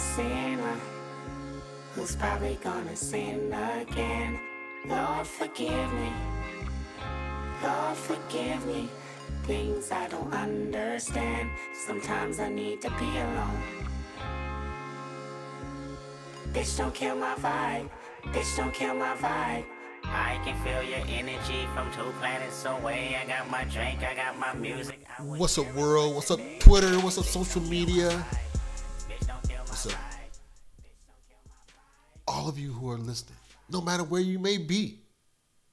I 0.00 0.02
am 0.02 0.08
a 0.08 0.16
sinner 0.16 0.80
who's 1.94 2.16
probably 2.16 2.58
gonna 2.62 2.96
sin 2.96 3.52
again. 3.52 4.40
Lord, 4.86 5.26
forgive 5.26 5.92
me. 5.92 6.12
Lord, 7.62 7.96
forgive 7.96 8.64
me. 8.66 8.88
Things 9.42 9.92
I 9.92 10.08
don't 10.08 10.32
understand. 10.32 11.50
Sometimes 11.86 12.40
I 12.40 12.48
need 12.48 12.80
to 12.80 12.90
be 12.90 13.10
alone. 13.18 13.62
Bitch, 16.54 16.78
don't 16.78 16.94
kill 16.94 17.16
my 17.16 17.34
vibe. 17.34 17.90
Bitch, 18.32 18.56
don't 18.56 18.72
kill 18.72 18.94
my 18.94 19.14
vibe. 19.16 19.66
I 20.04 20.40
can 20.44 20.56
feel 20.64 20.82
your 20.82 21.04
energy 21.08 21.66
from 21.74 21.92
two 21.92 22.10
planets 22.20 22.64
away. 22.64 23.18
I 23.22 23.26
got 23.26 23.50
my 23.50 23.64
drink, 23.64 24.02
I 24.02 24.14
got 24.14 24.38
my 24.38 24.54
music. 24.54 25.06
What's 25.18 25.58
up, 25.58 25.74
world? 25.74 26.14
What's 26.14 26.30
up, 26.30 26.40
Twitter? 26.58 26.98
What's 27.00 27.18
up, 27.18 27.26
social 27.26 27.60
media? 27.62 28.24
Of 32.50 32.58
you 32.58 32.72
who 32.72 32.90
are 32.90 32.98
listening, 32.98 33.38
no 33.70 33.80
matter 33.80 34.02
where 34.02 34.20
you 34.20 34.40
may 34.40 34.58
be, 34.58 34.98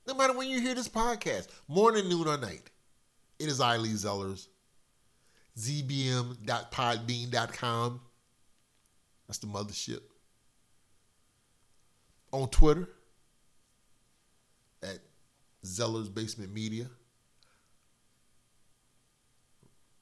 no 0.08 0.14
matter 0.14 0.38
when 0.38 0.48
you 0.48 0.62
hear 0.62 0.76
this 0.76 0.88
podcast, 0.88 1.48
morning, 1.68 2.08
noon, 2.08 2.28
or 2.28 2.38
night, 2.38 2.70
it 3.40 3.48
is 3.48 3.60
I, 3.60 3.78
Lee 3.78 3.90
Zellers, 3.90 4.46
zbm.podbean.com. 5.58 8.02
That's 9.28 9.40
the 9.40 9.48
mothership. 9.48 10.02
On 12.32 12.48
Twitter, 12.48 12.88
at 14.84 15.00
Zellers 15.66 16.14
Basement 16.14 16.54
Media, 16.54 16.86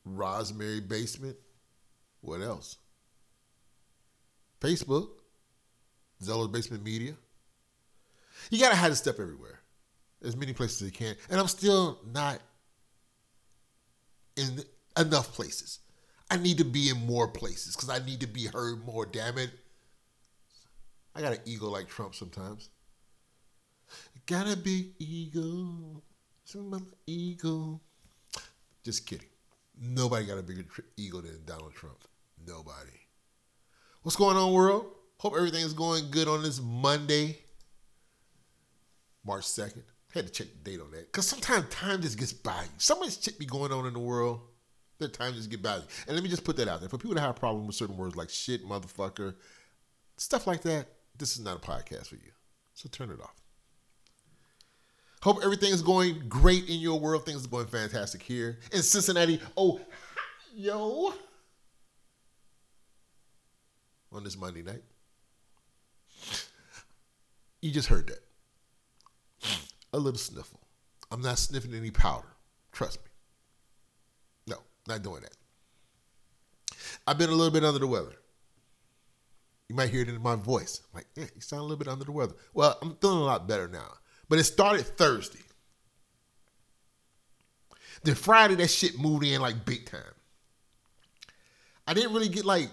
Rosemary 0.03 0.81
Basement. 0.81 1.37
What 2.19 2.41
else? 2.41 2.79
Facebook, 4.59 5.11
Zellers 6.25 6.51
Basement 6.51 6.83
Media. 6.83 7.13
You 8.49 8.59
gotta 8.59 8.75
have 8.75 8.91
this 8.91 8.99
stuff 8.99 9.19
everywhere. 9.19 9.59
As 10.23 10.35
many 10.35 10.53
places 10.53 10.81
as 10.81 10.87
you 10.87 10.91
can. 10.91 11.15
And 11.29 11.39
I'm 11.39 11.47
still 11.47 11.99
not 12.11 12.39
in 14.35 14.63
enough 14.97 15.33
places. 15.33 15.79
I 16.29 16.37
need 16.37 16.57
to 16.57 16.65
be 16.65 16.89
in 16.89 17.05
more 17.05 17.27
places 17.27 17.75
because 17.75 17.89
I 17.89 18.03
need 18.03 18.21
to 18.21 18.27
be 18.27 18.45
heard 18.45 18.83
more, 18.85 19.05
damn 19.05 19.37
it. 19.37 19.51
I 21.15 21.21
got 21.21 21.33
an 21.33 21.39
ego 21.45 21.69
like 21.69 21.87
Trump 21.87 22.15
sometimes. 22.15 22.69
Got 24.25 24.51
a 24.51 24.57
big 24.57 24.93
ego. 24.99 26.01
Some 26.43 26.69
my 26.69 26.79
ego. 27.05 27.79
Just 28.83 29.05
kidding. 29.05 29.27
Nobody 29.79 30.25
got 30.25 30.39
a 30.39 30.43
bigger 30.43 30.65
ego 30.97 31.21
than 31.21 31.45
Donald 31.45 31.73
Trump. 31.73 31.99
Nobody. 32.45 32.99
What's 34.01 34.15
going 34.15 34.37
on, 34.37 34.53
world? 34.53 34.87
Hope 35.17 35.33
everything 35.35 35.63
is 35.63 35.73
going 35.73 36.11
good 36.11 36.27
on 36.27 36.43
this 36.43 36.61
Monday, 36.61 37.39
March 39.25 39.43
2nd. 39.45 39.83
Had 40.13 40.27
to 40.27 40.31
check 40.31 40.47
the 40.47 40.71
date 40.71 40.81
on 40.81 40.91
that. 40.91 41.11
Because 41.11 41.27
sometimes 41.27 41.67
time 41.69 42.01
just 42.01 42.17
gets 42.17 42.33
by 42.33 42.61
you. 42.63 42.69
So 42.77 42.99
much 42.99 43.21
shit 43.21 43.37
be 43.37 43.45
going 43.45 43.71
on 43.71 43.85
in 43.85 43.93
the 43.93 43.99
world 43.99 44.41
that 44.99 45.13
time 45.13 45.33
just 45.33 45.49
get 45.49 45.61
by 45.61 45.75
you. 45.77 45.83
And 46.07 46.15
let 46.15 46.23
me 46.23 46.29
just 46.29 46.43
put 46.43 46.57
that 46.57 46.67
out 46.67 46.79
there. 46.79 46.89
For 46.89 46.97
people 46.97 47.15
that 47.15 47.21
have 47.21 47.31
a 47.35 47.39
problem 47.39 47.67
with 47.67 47.75
certain 47.75 47.97
words 47.97 48.15
like 48.15 48.29
shit, 48.29 48.65
motherfucker, 48.65 49.35
stuff 50.17 50.47
like 50.47 50.61
that, 50.61 50.87
this 51.17 51.37
is 51.37 51.43
not 51.43 51.57
a 51.57 51.59
podcast 51.59 52.07
for 52.07 52.15
you. 52.15 52.31
So 52.73 52.89
turn 52.89 53.09
it 53.09 53.19
off. 53.21 53.35
Hope 55.21 55.39
everything 55.43 55.71
is 55.71 55.81
going 55.81 56.29
great 56.29 56.69
in 56.69 56.79
your 56.79 56.99
world. 56.99 57.25
Things 57.25 57.45
are 57.45 57.49
going 57.49 57.67
fantastic 57.67 58.21
here 58.21 58.59
in 58.71 58.83
Cincinnati. 58.83 59.41
Oh, 59.57 59.81
yo. 60.53 61.13
On 64.11 64.23
this 64.23 64.37
Monday 64.37 64.61
night. 64.61 64.83
You 67.65 67.71
just 67.71 67.87
heard 67.87 68.05
that. 68.09 68.19
A 69.91 69.97
little 69.97 70.19
sniffle. 70.19 70.59
I'm 71.09 71.23
not 71.23 71.39
sniffing 71.39 71.73
any 71.73 71.89
powder. 71.89 72.27
Trust 72.71 72.99
me. 72.99 73.09
No, 74.53 74.57
not 74.87 75.01
doing 75.01 75.23
that. 75.23 76.77
I've 77.07 77.17
been 77.17 77.31
a 77.31 77.33
little 77.33 77.51
bit 77.51 77.65
under 77.65 77.79
the 77.79 77.87
weather. 77.87 78.13
You 79.67 79.73
might 79.73 79.89
hear 79.89 80.03
it 80.03 80.09
in 80.09 80.21
my 80.21 80.35
voice. 80.35 80.81
like, 80.93 81.07
yeah, 81.15 81.23
you 81.33 81.41
sound 81.41 81.61
a 81.61 81.63
little 81.63 81.77
bit 81.77 81.87
under 81.87 82.05
the 82.05 82.11
weather. 82.11 82.35
Well, 82.53 82.77
I'm 82.83 82.97
feeling 83.01 83.21
a 83.21 83.23
lot 83.23 83.47
better 83.47 83.67
now. 83.67 83.93
But 84.29 84.37
it 84.37 84.43
started 84.43 84.85
Thursday. 84.85 85.39
Then 88.03 88.13
Friday, 88.13 88.53
that 88.55 88.67
shit 88.69 88.99
moved 88.99 89.23
in 89.23 89.41
like 89.41 89.65
big 89.65 89.87
time. 89.87 90.03
I 91.87 91.95
didn't 91.95 92.13
really 92.13 92.29
get 92.29 92.45
like 92.45 92.69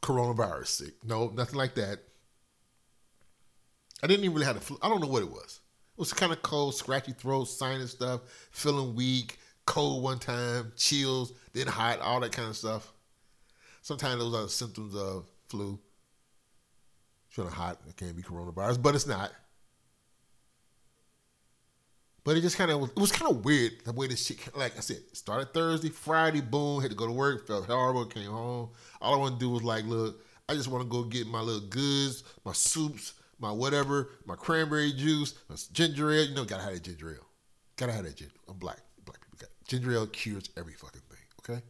coronavirus 0.00 0.68
sick. 0.68 0.94
No, 1.02 1.32
nothing 1.34 1.56
like 1.56 1.74
that. 1.74 1.98
I 4.02 4.06
didn't 4.06 4.24
even 4.24 4.34
really 4.34 4.46
have 4.46 4.56
a 4.56 4.60
flu. 4.60 4.78
I 4.82 4.88
don't 4.88 5.00
know 5.00 5.06
what 5.06 5.22
it 5.22 5.30
was. 5.30 5.60
It 5.96 6.00
was 6.00 6.12
kind 6.12 6.32
of 6.32 6.42
cold, 6.42 6.74
scratchy 6.74 7.12
throat, 7.12 7.46
sinus 7.46 7.92
stuff, 7.92 8.20
feeling 8.50 8.94
weak, 8.94 9.38
cold 9.64 10.02
one 10.02 10.18
time, 10.18 10.72
chills, 10.76 11.32
then 11.52 11.66
hot, 11.66 12.00
all 12.00 12.20
that 12.20 12.32
kind 12.32 12.48
of 12.48 12.56
stuff. 12.56 12.92
Sometimes 13.82 14.20
those 14.20 14.34
are 14.34 14.48
symptoms 14.48 14.94
of 14.94 15.26
flu. 15.48 15.78
Feeling 17.28 17.52
hot, 17.52 17.80
it 17.88 17.96
can't 17.96 18.16
be 18.16 18.22
coronavirus, 18.22 18.82
but 18.82 18.94
it's 18.94 19.06
not. 19.06 19.32
But 22.24 22.36
it 22.36 22.40
just 22.40 22.58
kind 22.58 22.72
of 22.72 22.82
it 22.82 22.96
was 22.96 23.12
kind 23.12 23.30
of 23.30 23.44
weird 23.44 23.72
the 23.84 23.92
way 23.92 24.08
this 24.08 24.26
shit. 24.26 24.38
Like 24.56 24.76
I 24.76 24.80
said, 24.80 24.98
started 25.12 25.54
Thursday, 25.54 25.90
Friday, 25.90 26.40
boom, 26.40 26.82
had 26.82 26.90
to 26.90 26.96
go 26.96 27.06
to 27.06 27.12
work, 27.12 27.46
felt 27.46 27.66
horrible, 27.66 28.04
came 28.04 28.30
home. 28.30 28.70
All 29.00 29.14
I 29.14 29.16
want 29.16 29.34
to 29.34 29.40
do 29.40 29.50
was 29.50 29.62
like, 29.62 29.84
look, 29.84 30.20
I 30.48 30.54
just 30.54 30.66
want 30.68 30.82
to 30.82 30.88
go 30.88 31.04
get 31.04 31.28
my 31.28 31.40
little 31.40 31.68
goods, 31.68 32.24
my 32.44 32.52
soups, 32.52 33.12
my 33.38 33.50
whatever, 33.52 34.10
my 34.24 34.34
cranberry 34.34 34.92
juice, 34.92 35.34
my 35.48 35.56
ginger 35.72 36.10
ale. 36.10 36.24
You 36.24 36.34
know, 36.34 36.44
gotta 36.44 36.62
have 36.62 36.74
that 36.74 36.82
ginger 36.82 37.10
ale. 37.10 37.26
Gotta 37.76 37.92
have 37.92 38.04
that 38.04 38.16
ginger. 38.16 38.34
I'm 38.48 38.56
black. 38.56 38.80
Black 39.04 39.20
people 39.20 39.38
got 39.38 39.50
ginger 39.66 39.92
ale 39.92 40.06
cures 40.06 40.50
every 40.56 40.72
fucking 40.72 41.02
thing. 41.08 41.18
Okay. 41.40 41.62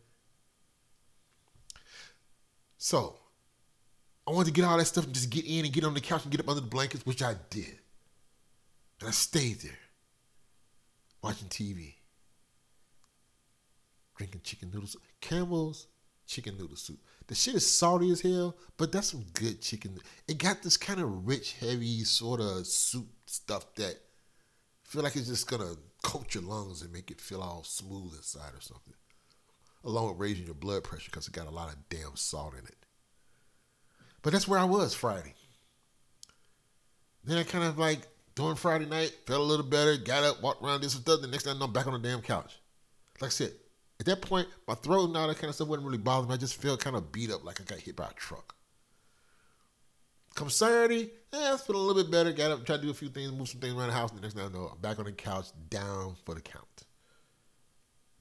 So 2.79 3.17
I 4.27 4.33
wanted 4.33 4.47
to 4.47 4.53
get 4.53 4.65
all 4.65 4.79
that 4.79 4.85
stuff 4.85 5.05
and 5.05 5.15
just 5.15 5.31
get 5.31 5.45
in 5.45 5.65
and 5.65 5.73
get 5.73 5.85
on 5.85 5.95
the 5.95 6.01
couch 6.01 6.23
and 6.23 6.31
get 6.31 6.41
up 6.41 6.49
under 6.49 6.61
the 6.61 6.67
blankets, 6.67 7.05
which 7.07 7.23
I 7.23 7.35
did. 7.51 7.79
And 9.01 9.09
I 9.09 9.13
stayed 9.13 9.61
there 9.61 9.79
watching 11.23 11.49
TV, 11.49 11.95
drinking 14.17 14.41
chicken 14.43 14.71
noodles. 14.73 14.97
Campbell's 15.21 15.87
chicken 16.27 16.57
noodle 16.57 16.77
soup. 16.77 16.99
The 17.29 17.35
shit 17.35 17.57
is 17.57 17.69
salty 17.69 18.11
as 18.13 18.21
hell, 18.21 18.57
but 18.77 18.93
that's 18.93 19.11
some 19.11 19.25
good 19.35 19.61
chicken. 19.61 19.99
It 20.29 20.39
got 20.39 20.63
this 20.63 20.77
kind 20.77 21.01
of 21.01 21.27
rich, 21.27 21.55
heavy 21.55 22.05
sort 22.05 22.41
of 22.41 22.67
soup 22.67 23.09
stuff 23.27 23.75
that 23.75 23.97
feel 24.85 25.03
like 25.03 25.17
it's 25.17 25.29
just 25.29 25.51
gonna 25.51 25.75
coat 26.03 26.35
your 26.35 26.45
lungs 26.45 26.83
and 26.83 26.93
make 26.93 27.11
it 27.11 27.21
feel 27.21 27.43
all 27.43 27.65
smooth 27.65 28.15
inside 28.15 28.55
or 28.55 28.61
something. 28.61 28.95
Along 29.85 30.09
with 30.09 30.19
raising 30.19 30.47
your 30.47 30.55
blood 30.55 30.85
pressure 30.85 31.11
because 31.11 31.27
it 31.27 31.33
got 31.33 31.49
a 31.49 31.51
lot 31.51 31.69
of 31.69 31.89
damn 31.89 32.15
salt 32.15 32.55
in 32.55 32.65
it. 32.65 32.77
But 34.23 34.33
that's 34.33 34.49
where 34.49 34.59
I 34.59 34.65
was 34.65 34.95
Friday. 34.95 35.35
Then 37.25 37.39
I 37.39 37.43
kind 37.43 37.65
of 37.65 37.79
like 37.79 38.07
during 38.37 38.55
Friday 38.55 38.87
night, 38.87 39.17
felt 39.27 39.41
a 39.41 39.45
little 39.45 39.67
better, 39.67 39.97
got 39.97 40.23
up, 40.23 40.43
walked 40.43 40.63
around, 40.63 40.83
did 40.83 40.91
some 40.91 41.01
stuff. 41.01 41.23
The 41.23 41.27
next 41.27 41.45
thing 41.45 41.57
I 41.57 41.59
know, 41.59 41.65
I'm 41.65 41.73
back 41.73 41.87
on 41.87 42.01
the 42.01 42.09
damn 42.09 42.21
couch. 42.21 42.61
Like 43.21 43.29
I 43.29 43.33
said, 43.33 43.53
at 43.99 44.07
that 44.07 44.23
point, 44.23 44.49
my 44.69 44.75
throat 44.75 45.07
and 45.07 45.17
all 45.17 45.29
that 45.29 45.39
kind 45.39 45.49
of 45.49 45.55
stuff 45.55 45.69
wasn't 45.69 45.87
really 45.87 45.99
bothering 45.99 46.29
me. 46.29 46.35
I 46.35 46.39
just 46.39 46.61
felt 46.61 46.81
kind 46.81 46.97
of 46.97 47.13
beat 47.13 47.31
up 47.31 47.45
like 47.45 47.61
I 47.61 47.65
got 47.65 47.79
hit 47.79 47.97
by 47.97 48.07
a 48.07 48.13
truck. 48.15 48.55
Come 50.35 50.51
Saturday, 50.51 51.11
yeah, 51.33 51.55
I 51.55 51.57
feeling 51.57 51.81
a 51.81 51.85
little 51.85 52.03
bit 52.03 52.11
better. 52.11 52.31
Got 52.31 52.51
up, 52.51 52.67
tried 52.67 52.77
to 52.77 52.83
do 52.83 52.91
a 52.91 52.95
few 52.95 53.09
things, 53.09 53.33
move 53.33 53.49
some 53.49 53.61
things 53.61 53.73
around 53.73 53.89
the 53.89 53.95
house. 53.95 54.11
And 54.11 54.19
the 54.19 54.23
next 54.23 54.35
thing 54.35 54.45
I 54.45 54.49
know, 54.49 54.71
I'm 54.71 54.79
back 54.81 54.99
on 54.99 55.07
the 55.07 55.13
couch, 55.13 55.47
down 55.71 56.15
for 56.27 56.35
the 56.35 56.43
count. 56.43 56.65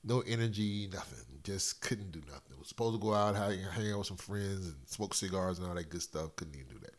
No 0.01 0.21
energy, 0.21 0.87
nothing. 0.93 1.25
Just 1.43 1.81
couldn't 1.81 2.11
do 2.11 2.21
nothing. 2.21 2.57
Was 2.57 2.69
supposed 2.69 2.95
to 2.95 3.05
go 3.05 3.13
out, 3.13 3.35
hang, 3.35 3.59
hang 3.59 3.91
out 3.91 3.97
with 3.97 4.07
some 4.07 4.17
friends, 4.17 4.67
and 4.67 4.75
smoke 4.85 5.13
cigars 5.13 5.59
and 5.59 5.67
all 5.67 5.75
that 5.75 5.89
good 5.89 6.01
stuff. 6.01 6.35
Couldn't 6.37 6.55
even 6.55 6.67
do 6.67 6.79
that. 6.79 6.93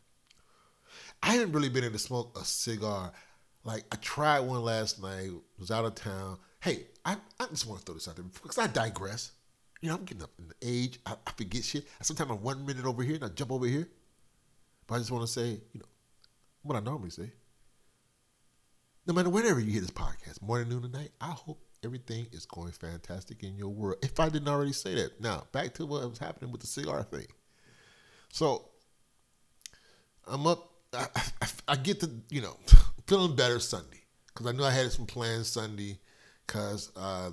I 1.22 1.32
haven't 1.32 1.52
really 1.52 1.70
been 1.70 1.84
able 1.84 1.94
to 1.94 1.98
smoke 1.98 2.36
a 2.38 2.44
cigar. 2.44 3.12
Like 3.64 3.84
I 3.90 3.96
tried 3.96 4.40
one 4.40 4.62
last 4.62 5.00
night, 5.00 5.30
was 5.58 5.70
out 5.70 5.86
of 5.86 5.94
town. 5.94 6.38
Hey, 6.66 6.88
I, 7.04 7.16
I 7.38 7.46
just 7.46 7.64
want 7.64 7.78
to 7.78 7.86
throw 7.86 7.94
this 7.94 8.08
out 8.08 8.16
there 8.16 8.24
because 8.24 8.58
I 8.58 8.66
digress. 8.66 9.30
You 9.80 9.88
know, 9.88 9.94
I'm 9.94 10.04
getting 10.04 10.24
up 10.24 10.32
in 10.36 10.48
the 10.48 10.54
age. 10.60 10.98
I, 11.06 11.12
I 11.24 11.30
forget 11.30 11.62
shit. 11.62 11.86
Sometimes 12.02 12.28
I'm 12.32 12.42
one 12.42 12.66
minute 12.66 12.84
over 12.84 13.04
here 13.04 13.14
and 13.14 13.22
I 13.22 13.28
jump 13.28 13.52
over 13.52 13.66
here. 13.66 13.88
But 14.88 14.96
I 14.96 14.98
just 14.98 15.12
want 15.12 15.24
to 15.24 15.32
say, 15.32 15.60
you 15.72 15.78
know, 15.78 15.86
what 16.62 16.74
I 16.74 16.80
normally 16.80 17.10
say. 17.10 17.30
No 19.06 19.14
matter 19.14 19.30
whenever 19.30 19.60
you 19.60 19.70
hear 19.70 19.80
this 19.80 19.92
podcast, 19.92 20.42
morning, 20.42 20.68
noon, 20.68 20.82
and 20.82 20.92
night, 20.92 21.10
I 21.20 21.30
hope 21.30 21.62
everything 21.84 22.26
is 22.32 22.46
going 22.46 22.72
fantastic 22.72 23.44
in 23.44 23.56
your 23.56 23.68
world. 23.68 23.98
If 24.02 24.18
I 24.18 24.28
didn't 24.28 24.48
already 24.48 24.72
say 24.72 24.96
that. 24.96 25.20
Now, 25.20 25.46
back 25.52 25.72
to 25.74 25.86
what 25.86 26.10
was 26.10 26.18
happening 26.18 26.50
with 26.50 26.62
the 26.62 26.66
cigar 26.66 27.04
thing. 27.04 27.28
So, 28.32 28.70
I'm 30.26 30.44
up. 30.48 30.68
I, 30.92 31.06
I, 31.14 31.46
I 31.68 31.76
get 31.76 32.00
to, 32.00 32.10
you 32.28 32.40
know, 32.40 32.56
feeling 33.06 33.36
better 33.36 33.60
Sunday 33.60 34.02
because 34.26 34.48
I 34.48 34.50
knew 34.50 34.64
I 34.64 34.72
had 34.72 34.90
some 34.90 35.06
plans 35.06 35.46
Sunday 35.46 36.00
because 36.46 36.92
uh, 36.96 37.30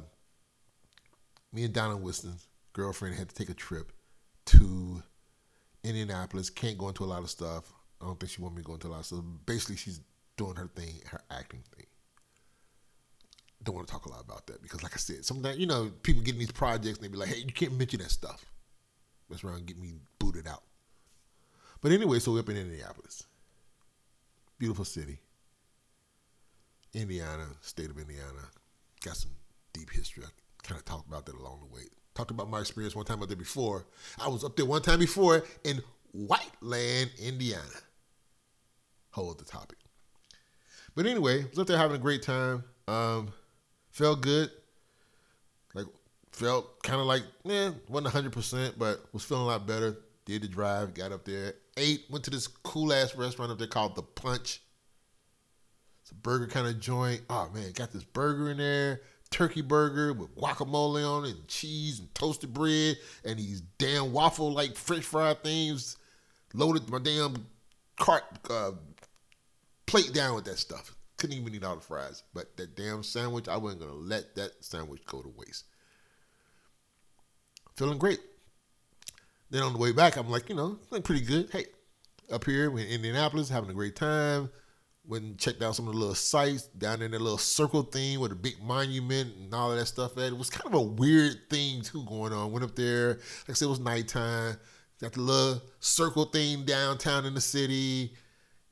me 1.51 1.63
and 1.63 1.73
Donna 1.73 1.97
Wiston's 1.97 2.47
girlfriend 2.73 3.15
had 3.15 3.29
to 3.29 3.35
take 3.35 3.49
a 3.49 3.53
trip 3.53 3.91
to 4.45 5.03
Indianapolis. 5.83 6.49
Can't 6.49 6.77
go 6.77 6.87
into 6.87 7.03
a 7.03 7.05
lot 7.05 7.23
of 7.23 7.29
stuff. 7.29 7.71
I 8.01 8.05
don't 8.05 8.19
think 8.19 8.31
she 8.31 8.41
want 8.41 8.55
me 8.55 8.61
to 8.61 8.67
go 8.67 8.73
into 8.73 8.87
a 8.87 8.89
lot 8.89 8.99
of 9.01 9.05
stuff. 9.05 9.23
Basically, 9.45 9.75
she's 9.75 10.01
doing 10.35 10.55
her 10.55 10.67
thing, 10.75 11.01
her 11.07 11.21
acting 11.29 11.63
thing. 11.75 11.85
Don't 13.63 13.75
want 13.75 13.87
to 13.87 13.93
talk 13.93 14.05
a 14.05 14.09
lot 14.09 14.21
about 14.21 14.45
that 14.47 14.61
because, 14.61 14.83
like 14.83 14.93
I 14.93 14.97
said, 14.97 15.23
sometimes 15.23 15.57
you 15.57 15.67
know 15.67 15.89
people 16.01 16.21
getting 16.21 16.39
these 16.39 16.51
projects 16.51 16.97
and 16.97 17.05
they 17.05 17.07
be 17.07 17.17
like, 17.17 17.29
"Hey, 17.29 17.37
you 17.37 17.53
can't 17.53 17.77
mention 17.77 17.99
that 17.99 18.11
stuff." 18.11 18.45
That's 19.29 19.43
around 19.43 19.65
get 19.65 19.77
me 19.77 19.93
booted 20.19 20.47
out. 20.47 20.63
But 21.81 21.93
anyway, 21.93 22.19
so 22.19 22.33
we're 22.33 22.39
up 22.39 22.49
in 22.49 22.57
Indianapolis, 22.57 23.23
beautiful 24.59 24.83
city, 24.83 25.19
Indiana, 26.93 27.47
state 27.61 27.89
of 27.89 27.97
Indiana. 27.97 28.49
Got 29.03 29.17
some 29.17 29.31
deep 29.73 29.89
history. 29.89 30.23
I 30.23 30.67
kind 30.67 30.79
of 30.79 30.85
talked 30.85 31.07
about 31.07 31.25
that 31.25 31.35
along 31.35 31.59
the 31.59 31.75
way. 31.75 31.83
Talked 32.15 32.31
about 32.31 32.49
my 32.49 32.59
experience 32.59 32.95
one 32.95 33.05
time 33.05 33.21
up 33.21 33.27
there 33.27 33.35
before. 33.35 33.85
I 34.19 34.27
was 34.29 34.43
up 34.43 34.55
there 34.55 34.65
one 34.65 34.81
time 34.81 34.99
before 34.99 35.43
in 35.63 35.81
Whiteland, 36.13 37.11
Indiana. 37.19 37.61
Hold 39.11 39.39
the 39.39 39.45
topic. 39.45 39.77
But 40.95 41.05
anyway, 41.05 41.45
was 41.49 41.59
up 41.59 41.67
there 41.67 41.77
having 41.77 41.95
a 41.95 41.99
great 41.99 42.21
time. 42.21 42.63
Um, 42.87 43.33
felt 43.91 44.21
good. 44.21 44.51
Like 45.73 45.87
felt 46.31 46.81
kind 46.83 47.01
of 47.01 47.07
like, 47.07 47.23
yeah, 47.43 47.71
wasn't 47.89 48.13
hundred 48.13 48.31
percent, 48.31 48.77
but 48.77 49.03
was 49.11 49.23
feeling 49.23 49.43
a 49.43 49.47
lot 49.47 49.67
better. 49.67 49.97
Did 50.25 50.43
the 50.43 50.47
drive, 50.47 50.93
got 50.93 51.11
up 51.11 51.25
there, 51.25 51.55
ate, 51.75 52.05
went 52.09 52.23
to 52.25 52.31
this 52.31 52.47
cool 52.47 52.93
ass 52.93 53.13
restaurant 53.15 53.51
up 53.51 53.57
there 53.57 53.67
called 53.67 53.95
the 53.95 54.03
Punch. 54.03 54.61
Burger 56.21 56.47
kind 56.47 56.67
of 56.67 56.79
joint. 56.79 57.21
Oh 57.29 57.49
man, 57.53 57.71
got 57.73 57.91
this 57.91 58.03
burger 58.03 58.51
in 58.51 58.57
there, 58.57 59.01
turkey 59.29 59.61
burger 59.61 60.13
with 60.13 60.35
guacamole 60.35 61.07
on 61.09 61.25
it, 61.25 61.35
and 61.35 61.47
cheese 61.47 61.99
and 61.99 62.13
toasted 62.13 62.53
bread, 62.53 62.97
and 63.25 63.39
these 63.39 63.61
damn 63.77 64.13
waffle 64.13 64.51
like 64.51 64.75
French 64.75 65.03
fry 65.03 65.33
things. 65.33 65.97
Loaded 66.53 66.87
my 66.89 66.99
damn 66.99 67.47
cart 67.99 68.23
uh, 68.49 68.71
plate 69.87 70.13
down 70.13 70.35
with 70.35 70.45
that 70.45 70.59
stuff. 70.59 70.95
Couldn't 71.17 71.37
even 71.37 71.55
eat 71.55 71.63
all 71.63 71.75
the 71.75 71.81
fries, 71.81 72.23
but 72.33 72.55
that 72.57 72.75
damn 72.75 73.01
sandwich, 73.01 73.47
I 73.47 73.57
wasn't 73.57 73.81
gonna 73.81 73.93
let 73.93 74.35
that 74.35 74.51
sandwich 74.63 75.05
go 75.05 75.21
to 75.21 75.33
waste. 75.35 75.65
Feeling 77.75 77.97
great. 77.97 78.19
Then 79.49 79.63
on 79.63 79.73
the 79.73 79.79
way 79.79 79.91
back, 79.91 80.15
I'm 80.15 80.29
like, 80.29 80.49
you 80.49 80.55
know, 80.55 80.79
feeling 80.89 81.03
pretty 81.03 81.25
good. 81.25 81.49
Hey, 81.51 81.65
up 82.31 82.45
here 82.45 82.69
in 82.69 82.87
Indianapolis, 82.87 83.49
having 83.49 83.69
a 83.69 83.73
great 83.73 83.95
time. 83.95 84.49
Went 85.05 85.23
and 85.25 85.37
checked 85.37 85.61
out 85.61 85.75
some 85.75 85.87
of 85.87 85.93
the 85.93 85.99
little 85.99 86.15
sites 86.15 86.67
down 86.67 87.01
in 87.01 87.11
that 87.11 87.21
little 87.21 87.37
circle 87.37 87.83
thing 87.83 88.21
with 88.21 88.31
a 88.31 88.35
big 88.35 88.61
monument 88.63 89.35
and 89.35 89.53
all 89.53 89.71
of 89.71 89.77
that 89.77 89.85
stuff. 89.85 90.17
At 90.17 90.31
it 90.31 90.37
was 90.37 90.49
kind 90.49 90.73
of 90.73 90.79
a 90.79 90.81
weird 90.81 91.49
thing 91.49 91.81
too 91.81 92.05
going 92.05 92.31
on. 92.31 92.51
Went 92.51 92.63
up 92.63 92.75
there, 92.75 93.09
like 93.09 93.49
I 93.49 93.53
said, 93.53 93.65
it 93.65 93.69
was 93.69 93.79
nighttime. 93.81 94.55
Got 95.01 95.13
the 95.13 95.21
little 95.21 95.61
circle 95.81 96.25
thing 96.25 96.63
downtown 96.63 97.25
in 97.25 97.33
the 97.33 97.41
city. 97.41 98.13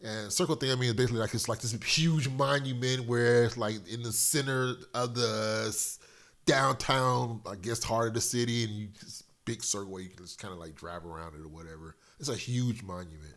And 0.02 0.32
circle 0.32 0.56
thing, 0.56 0.72
I 0.72 0.76
mean, 0.76 0.96
basically 0.96 1.20
like 1.20 1.34
it's 1.34 1.50
like 1.50 1.60
this 1.60 1.74
huge 1.84 2.30
monument 2.30 3.08
where 3.08 3.44
it's 3.44 3.58
like 3.58 3.76
in 3.92 4.02
the 4.02 4.12
center 4.12 4.76
of 4.94 5.14
the 5.14 5.98
downtown, 6.46 7.42
I 7.46 7.56
guess, 7.56 7.84
heart 7.84 8.08
of 8.08 8.14
the 8.14 8.22
city, 8.22 8.64
and 8.64 8.74
you 8.74 8.88
just 9.00 9.26
big 9.46 9.64
circle 9.64 9.92
where 9.92 10.02
you 10.02 10.10
can 10.10 10.24
just 10.24 10.40
kind 10.40 10.54
of 10.54 10.60
like 10.60 10.76
drive 10.76 11.06
around 11.06 11.36
it 11.36 11.42
or 11.42 11.50
whatever. 11.50 11.96
It's 12.20 12.30
a 12.30 12.36
huge 12.36 12.84
monument. 12.84 13.36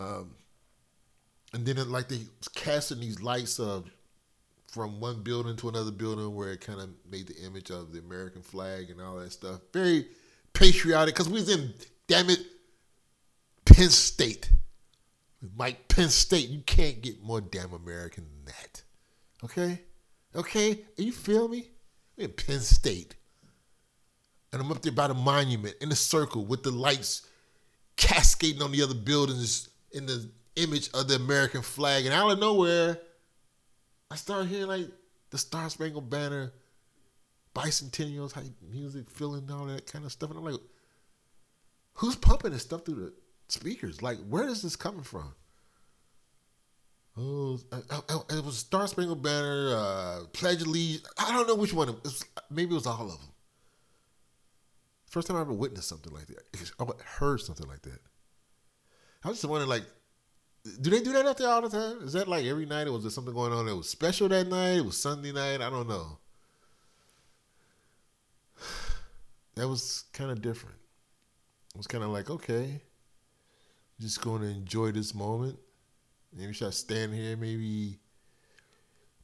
Um, 0.00 0.34
and 1.52 1.64
then 1.64 1.78
it, 1.78 1.88
like 1.88 2.08
they 2.08 2.20
casting 2.54 3.00
these 3.00 3.22
lights 3.22 3.58
of 3.58 3.90
from 4.70 5.00
one 5.00 5.22
building 5.22 5.56
to 5.56 5.68
another 5.68 5.90
building 5.90 6.34
where 6.34 6.52
it 6.52 6.60
kind 6.60 6.80
of 6.80 6.90
made 7.10 7.26
the 7.26 7.36
image 7.44 7.70
of 7.70 7.92
the 7.92 7.98
American 8.00 8.42
flag 8.42 8.90
and 8.90 9.00
all 9.00 9.16
that 9.16 9.32
stuff. 9.32 9.60
Very 9.72 10.06
patriotic 10.52 11.14
because 11.14 11.28
we 11.28 11.40
was 11.40 11.48
in, 11.48 11.72
damn 12.06 12.28
it, 12.28 12.40
Pence 13.64 13.94
State. 13.94 14.50
Mike 15.56 15.88
Pence 15.88 16.14
State, 16.14 16.48
you 16.48 16.60
can't 16.60 17.00
get 17.00 17.22
more 17.22 17.40
damn 17.40 17.72
American 17.72 18.24
than 18.24 18.54
that. 18.54 18.82
Okay? 19.44 19.80
Okay? 20.34 20.84
Are 20.98 21.02
you 21.02 21.12
feel 21.12 21.48
me? 21.48 21.70
We're 22.16 22.24
in 22.24 22.32
Pence 22.32 22.68
State. 22.68 23.14
And 24.52 24.60
I'm 24.60 24.70
up 24.70 24.82
there 24.82 24.92
by 24.92 25.08
the 25.08 25.14
monument 25.14 25.76
in 25.80 25.92
a 25.92 25.96
circle 25.96 26.44
with 26.44 26.62
the 26.62 26.70
lights 26.70 27.26
cascading 27.96 28.62
on 28.62 28.72
the 28.72 28.82
other 28.82 28.94
buildings 28.94 29.68
in 29.92 30.06
the 30.06 30.30
image 30.62 30.90
of 30.94 31.08
the 31.08 31.16
American 31.16 31.62
flag. 31.62 32.04
And 32.04 32.14
out 32.14 32.30
of 32.30 32.38
nowhere, 32.38 32.98
I 34.10 34.16
start 34.16 34.46
hearing 34.46 34.66
like 34.68 34.88
the 35.30 35.38
Star 35.38 35.68
Spangled 35.68 36.10
Banner, 36.10 36.52
bicentennial 37.54 38.32
type 38.32 38.44
music, 38.70 39.10
feeling 39.10 39.50
all 39.50 39.66
that 39.66 39.90
kind 39.90 40.04
of 40.04 40.12
stuff. 40.12 40.30
And 40.30 40.38
I'm 40.38 40.44
like, 40.44 40.60
who's 41.94 42.16
pumping 42.16 42.52
this 42.52 42.62
stuff 42.62 42.84
through 42.84 42.94
the 42.96 43.12
speakers? 43.48 44.02
Like, 44.02 44.18
where 44.28 44.48
is 44.48 44.62
this 44.62 44.76
coming 44.76 45.02
from? 45.02 45.34
Oh, 47.20 47.58
uh, 47.72 47.80
uh, 47.90 48.00
uh, 48.08 48.18
it 48.30 48.44
was 48.44 48.58
Star 48.58 48.86
Spangled 48.86 49.22
Banner, 49.22 49.74
uh, 49.74 50.20
Pledge 50.32 50.62
Allegiance. 50.62 51.08
I 51.18 51.32
don't 51.32 51.48
know 51.48 51.56
which 51.56 51.72
one. 51.72 51.88
It 51.88 51.96
was, 52.04 52.24
maybe 52.48 52.70
it 52.70 52.74
was 52.74 52.86
all 52.86 53.10
of 53.10 53.18
them. 53.18 53.32
First 55.06 55.26
time 55.26 55.36
I 55.36 55.40
ever 55.40 55.52
witnessed 55.52 55.88
something 55.88 56.12
like 56.12 56.26
that. 56.26 56.72
I 56.80 56.86
heard 57.04 57.40
something 57.40 57.66
like 57.66 57.82
that. 57.82 57.98
I 59.24 59.28
was 59.28 59.38
just 59.38 59.50
wondering, 59.50 59.68
like, 59.68 59.84
do 60.80 60.90
they 60.90 61.00
do 61.00 61.12
that 61.12 61.26
out 61.26 61.36
there 61.36 61.48
all 61.48 61.62
the 61.62 61.68
time? 61.68 62.02
Is 62.02 62.12
that 62.12 62.28
like 62.28 62.44
every 62.44 62.66
night, 62.66 62.86
or 62.86 62.92
was 62.92 63.02
there 63.02 63.10
something 63.10 63.34
going 63.34 63.52
on 63.52 63.66
that 63.66 63.76
was 63.76 63.88
special 63.88 64.28
that 64.28 64.48
night? 64.48 64.78
It 64.78 64.84
was 64.84 65.00
Sunday 65.00 65.32
night. 65.32 65.60
I 65.60 65.70
don't 65.70 65.88
know. 65.88 66.18
That 69.54 69.66
was 69.66 70.04
kind 70.12 70.30
of 70.30 70.40
different. 70.40 70.76
It 71.74 71.78
was 71.78 71.88
kind 71.88 72.04
of 72.04 72.10
like, 72.10 72.30
okay, 72.30 72.80
just 74.00 74.20
going 74.20 74.42
to 74.42 74.46
enjoy 74.46 74.92
this 74.92 75.16
moment. 75.16 75.58
Maybe 76.32 76.52
should 76.52 76.68
I 76.68 76.70
stand 76.70 77.12
here, 77.12 77.36
maybe 77.36 77.98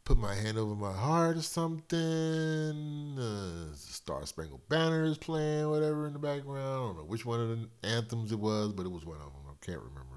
put 0.05 0.19
my 0.19 0.35
hand 0.35 0.59
over 0.59 0.75
my 0.75 0.93
heart 0.93 1.37
or 1.37 1.43
something. 1.43 3.19
Uh, 3.19 3.75
Star 3.75 4.27
Spangled 4.27 4.69
Banner 4.69 5.05
is 5.05 5.19
playing, 5.19 5.71
whatever 5.71 6.07
in 6.07 6.13
the 6.13 6.19
background. 6.19 6.59
I 6.59 6.77
don't 6.79 6.97
know 6.97 7.05
which 7.05 7.25
one 7.25 7.41
of 7.41 7.49
the 7.49 7.89
anthems 7.89 8.33
it 8.33 8.39
was, 8.39 8.73
but 8.73 8.87
it 8.87 8.93
was 8.93 9.05
one 9.05 9.19
of 9.19 9.33
them. 9.33 9.43
I 9.49 9.65
can't 9.65 9.81
remember. 9.81 10.14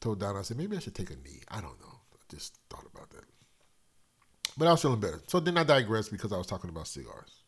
Told 0.00 0.20
Donna, 0.20 0.40
I 0.40 0.42
said 0.42 0.56
maybe 0.56 0.76
I 0.76 0.80
should 0.80 0.94
take 0.94 1.10
a 1.10 1.16
knee. 1.16 1.42
I 1.48 1.60
don't 1.60 1.80
know. 1.80 2.00
I 2.12 2.16
just 2.28 2.58
thought 2.70 2.86
about 2.94 3.10
that. 3.10 3.24
But 4.56 4.68
I 4.68 4.72
was 4.72 4.82
feeling 4.82 5.00
better. 5.00 5.20
So 5.26 5.40
then 5.40 5.58
I 5.58 5.64
digressed 5.64 6.10
because 6.10 6.32
I 6.32 6.38
was 6.38 6.46
talking 6.46 6.70
about 6.70 6.86
cigars. 6.86 7.42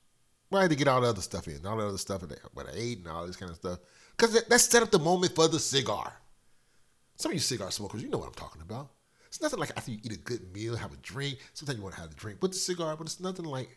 Well, 0.50 0.60
I 0.60 0.62
had 0.64 0.70
to 0.70 0.76
get 0.76 0.88
all 0.88 1.00
the 1.00 1.08
other 1.08 1.20
stuff 1.20 1.46
in, 1.48 1.64
all 1.66 1.76
the 1.76 1.86
other 1.86 1.98
stuff 1.98 2.22
that 2.22 2.38
what 2.54 2.68
I 2.68 2.72
ate 2.74 2.98
and 2.98 3.08
all 3.08 3.26
this 3.26 3.36
kind 3.36 3.50
of 3.50 3.56
stuff. 3.56 3.78
Because 4.16 4.42
that 4.42 4.60
set 4.60 4.82
up 4.82 4.90
the 4.90 4.98
moment 4.98 5.34
for 5.34 5.48
the 5.48 5.58
cigar. 5.58 6.12
Some 7.16 7.32
of 7.32 7.34
you 7.34 7.40
cigar 7.40 7.70
smokers, 7.70 8.02
you 8.02 8.08
know 8.08 8.18
what 8.18 8.28
I'm 8.28 8.34
talking 8.34 8.62
about. 8.62 8.90
It's 9.26 9.42
nothing 9.42 9.58
like 9.58 9.72
after 9.76 9.90
you 9.90 9.98
eat 10.02 10.12
a 10.12 10.18
good 10.18 10.52
meal, 10.54 10.76
have 10.76 10.92
a 10.92 10.96
drink. 10.96 11.38
Sometimes 11.52 11.78
you 11.78 11.82
want 11.82 11.96
to 11.96 12.00
have 12.00 12.12
a 12.12 12.14
drink 12.14 12.38
with 12.40 12.52
the 12.52 12.58
cigar, 12.58 12.96
but 12.96 13.06
it's 13.06 13.20
nothing 13.20 13.44
like 13.44 13.76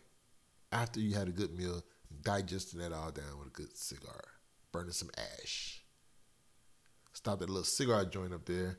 after 0.72 1.00
you 1.00 1.14
had 1.14 1.28
a 1.28 1.32
good 1.32 1.56
meal, 1.56 1.82
digesting 2.22 2.80
that 2.80 2.92
all 2.92 3.10
down 3.10 3.38
with 3.38 3.48
a 3.48 3.50
good 3.50 3.76
cigar, 3.76 4.24
burning 4.72 4.92
some 4.92 5.10
ash. 5.42 5.81
Stopped 7.12 7.42
at 7.42 7.48
a 7.48 7.52
little 7.52 7.64
cigar 7.64 8.04
joint 8.04 8.32
up 8.32 8.44
there. 8.46 8.78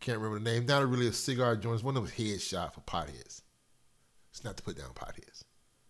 Can't 0.00 0.18
remember 0.18 0.38
the 0.38 0.50
name. 0.50 0.66
Not 0.66 0.88
really 0.88 1.08
a 1.08 1.12
cigar 1.12 1.56
joint. 1.56 1.74
It's 1.74 1.84
one 1.84 1.96
of 1.96 2.02
those 2.02 2.12
headshot 2.12 2.74
for 2.74 2.80
potheads. 2.80 3.42
It's 4.30 4.44
not 4.44 4.56
to 4.56 4.62
put 4.62 4.76
down 4.76 4.90
potheads. 4.94 5.44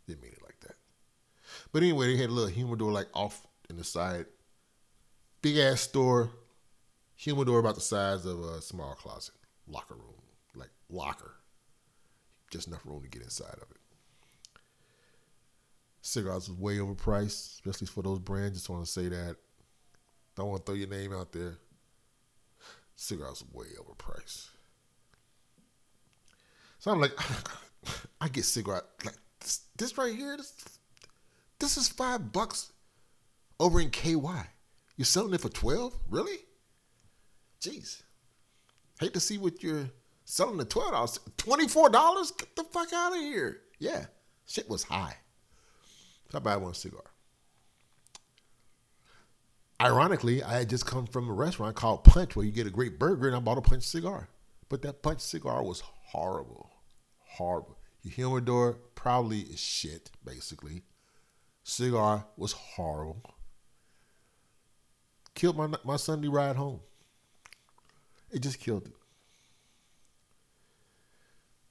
Didn't 0.07 0.23
mean 0.23 0.33
it 0.33 0.43
like 0.43 0.61
that. 0.61 0.77
But 1.73 1.83
anyway, 1.83 2.09
they 2.09 2.21
had 2.21 2.31
a 2.31 2.33
little 2.33 2.51
humidor 2.51 2.93
like 2.93 3.09
off 3.15 3.47
in 3.71 3.77
the 3.77 3.85
side. 3.85 4.27
Big 5.41 5.57
ass 5.59 5.81
store, 5.81 6.31
humidor 7.17 7.59
about 7.59 7.75
the 7.75 7.81
size 7.81 8.27
of 8.27 8.41
a 8.41 8.63
small 8.63 8.95
closet, 8.95 9.35
locker 9.67 9.95
room, 9.95 10.23
like 10.55 10.71
locker. 10.89 11.35
Just 12.51 12.69
enough 12.69 12.85
room 12.85 13.03
to 13.03 13.09
get 13.09 13.23
inside 13.23 13.55
of 13.55 13.71
it. 13.71 13.79
Cigars 16.03 16.49
was 16.49 16.59
way 16.59 16.77
overpriced, 16.79 17.55
especially 17.55 17.87
for 17.87 18.03
those 18.03 18.19
brands. 18.19 18.59
Just 18.59 18.69
want 18.69 18.85
to 18.85 18.91
say 18.91 19.09
that. 19.09 19.37
Don't 20.37 20.49
want 20.49 20.67
to 20.67 20.73
throw 20.73 20.75
your 20.75 20.89
name 20.89 21.13
out 21.13 21.33
there. 21.33 21.59
Cigars 23.03 23.43
way 23.53 23.67
overpriced. 23.81 24.51
So 26.79 26.93
I'm 26.93 27.01
like, 27.01 27.13
I 28.21 28.29
get 28.29 28.45
cigar 28.45 28.85
like 29.05 29.17
this, 29.41 29.63
this 29.77 29.99
right 29.99 30.15
here. 30.15 30.37
This, 30.37 30.55
this 31.59 31.77
is 31.77 31.89
five 31.89 32.33
bucks 32.33 32.71
over 33.59 33.81
in 33.81 33.91
KY. 33.91 34.21
You're 34.97 35.05
selling 35.05 35.35
it 35.35 35.41
for 35.41 35.49
twelve? 35.49 35.99
Really? 36.09 36.37
Jeez. 37.61 38.03
Hate 39.01 39.15
to 39.15 39.21
see 39.21 39.37
what 39.37 39.65
you're 39.65 39.91
selling 40.25 40.61
at 40.61 40.71
twelve 40.71 40.93
dollars. 40.93 41.19
Twenty 41.37 41.67
four 41.67 41.91
dollars? 41.91 42.31
Get 42.31 42.55
the 42.55 42.63
fuck 42.63 42.93
out 42.93 43.15
of 43.15 43.19
here. 43.19 43.63
Yeah, 43.81 44.07
shit 44.47 44.71
was 44.71 44.85
high. 44.85 45.17
So 46.31 46.39
I 46.39 46.41
buy 46.41 46.57
one 46.57 46.75
cigar. 46.75 47.03
Ironically, 49.83 50.45
I 50.45 50.59
had 50.59 50.71
just 50.71 50.87
come 50.87 51.07
from 51.09 51.29
a 51.29 51.33
restaurant 51.33 51.75
called 51.75 52.05
Punch 52.05 52.37
where 52.37 52.47
you 52.47 52.53
get 52.53 52.69
a 52.69 52.71
great 52.71 53.01
burger 53.01 53.27
and 53.27 53.35
I 53.35 53.41
bought 53.41 53.59
a 53.59 53.63
Punch 53.63 53.83
cigar. 53.83 54.29
But 54.69 54.83
that 54.83 55.03
Punch 55.03 55.21
cigar 55.21 55.65
was 55.65 55.81
horrible. 55.81 56.71
Horrible. 57.19 57.77
Your 58.03 58.13
humidor 58.13 58.79
probably 58.95 59.41
is 59.41 59.59
shit, 59.59 60.13
basically. 60.25 60.83
Cigar 61.65 62.27
was 62.37 62.53
horrible. 62.53 63.35
Killed 65.35 65.57
my 65.57 65.69
my 65.85 65.97
Sunday 65.97 66.29
ride 66.29 66.57
home. 66.57 66.81
It 68.31 68.41
just 68.41 68.61
killed 68.61 68.87
it. 68.87 68.95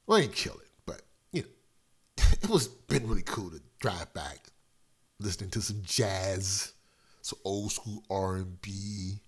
Well, 0.05 0.17
it 0.17 0.23
didn't 0.23 0.35
kill 0.35 0.55
it, 0.55 0.69
but 0.85 1.01
you 1.31 1.43
know, 1.43 2.23
it 2.41 2.49
was 2.49 2.67
been 2.67 3.07
really 3.07 3.23
cool 3.23 3.51
to 3.51 3.61
drive 3.79 4.13
back, 4.13 4.47
listening 5.19 5.49
to 5.51 5.61
some 5.61 5.81
jazz, 5.83 6.73
some 7.21 7.39
old 7.43 7.71
school 7.71 8.03
R 8.09 8.35
and 8.35 8.61
B, 8.61 9.19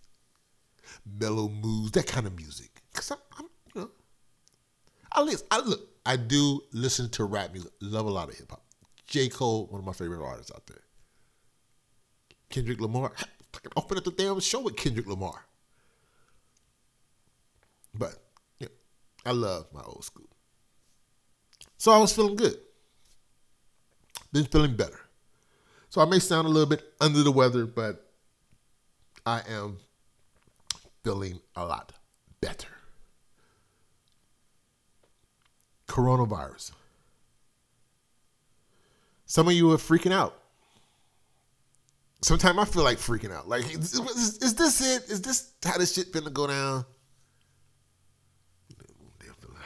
mellow 1.20 1.50
moods, 1.50 1.92
that 1.92 2.08
kind 2.08 2.28
of 2.28 2.36
music. 2.36 2.82
Cause 2.94 3.12
I'm, 3.12 3.18
I'm 3.38 3.46
you 3.74 3.82
know, 3.82 3.90
I 5.12 5.22
listen. 5.22 5.48
I 5.52 5.60
look. 5.60 5.90
I 6.06 6.18
do 6.18 6.62
listen 6.74 7.10
to 7.12 7.24
rap 7.24 7.54
music. 7.54 7.72
Love 7.82 8.06
a 8.06 8.10
lot 8.10 8.30
of 8.30 8.38
hip 8.38 8.50
hop. 8.50 8.64
J. 9.08 9.30
Cole, 9.30 9.68
one 9.68 9.80
of 9.80 9.86
my 9.86 9.94
favorite 9.94 10.26
artists 10.26 10.52
out 10.54 10.66
there. 10.68 10.82
Kendrick 12.50 12.82
Lamar. 12.82 13.14
Fucking 13.54 13.72
open 13.78 13.98
up 13.98 14.04
the 14.04 14.12
damn 14.12 14.40
show 14.40 14.62
with 14.62 14.76
Kendrick 14.76 15.08
Lamar. 15.08 15.46
But 17.94 18.16
yeah, 18.60 18.70
I 19.26 19.32
love 19.32 19.68
my 19.72 19.82
old 19.82 20.04
school. 20.04 20.30
So 21.78 21.92
I 21.92 22.00
was 22.00 22.14
feeling 22.14 22.36
good. 22.36 22.58
Been 24.32 24.46
feeling 24.46 24.76
better. 24.76 25.00
So 25.94 26.02
I 26.02 26.06
may 26.06 26.18
sound 26.18 26.48
a 26.48 26.50
little 26.50 26.68
bit 26.68 26.82
under 27.00 27.22
the 27.22 27.32
weather, 27.32 27.68
but 27.68 28.04
I 29.28 29.44
am 29.48 29.78
feeling 31.04 31.40
a 31.56 31.64
lot 31.64 31.92
better. 32.42 32.70
Coronavirus. 35.88 36.72
Some 39.28 39.48
of 39.48 39.54
you 39.54 39.72
are 39.72 39.78
freaking 39.78 40.12
out. 40.12 40.36
Sometimes 42.24 42.58
I 42.58 42.66
feel 42.66 42.84
like 42.84 42.98
freaking 42.98 43.32
out. 43.32 43.48
Like, 43.48 43.72
is, 43.72 43.94
is, 43.94 44.38
is 44.40 44.56
this 44.56 44.82
it? 44.82 45.12
Is 45.12 45.22
this 45.22 45.52
how 45.64 45.78
this 45.78 45.94
shit 45.94 46.12
finna 46.12 46.34
go 46.34 46.48
down? 46.48 46.86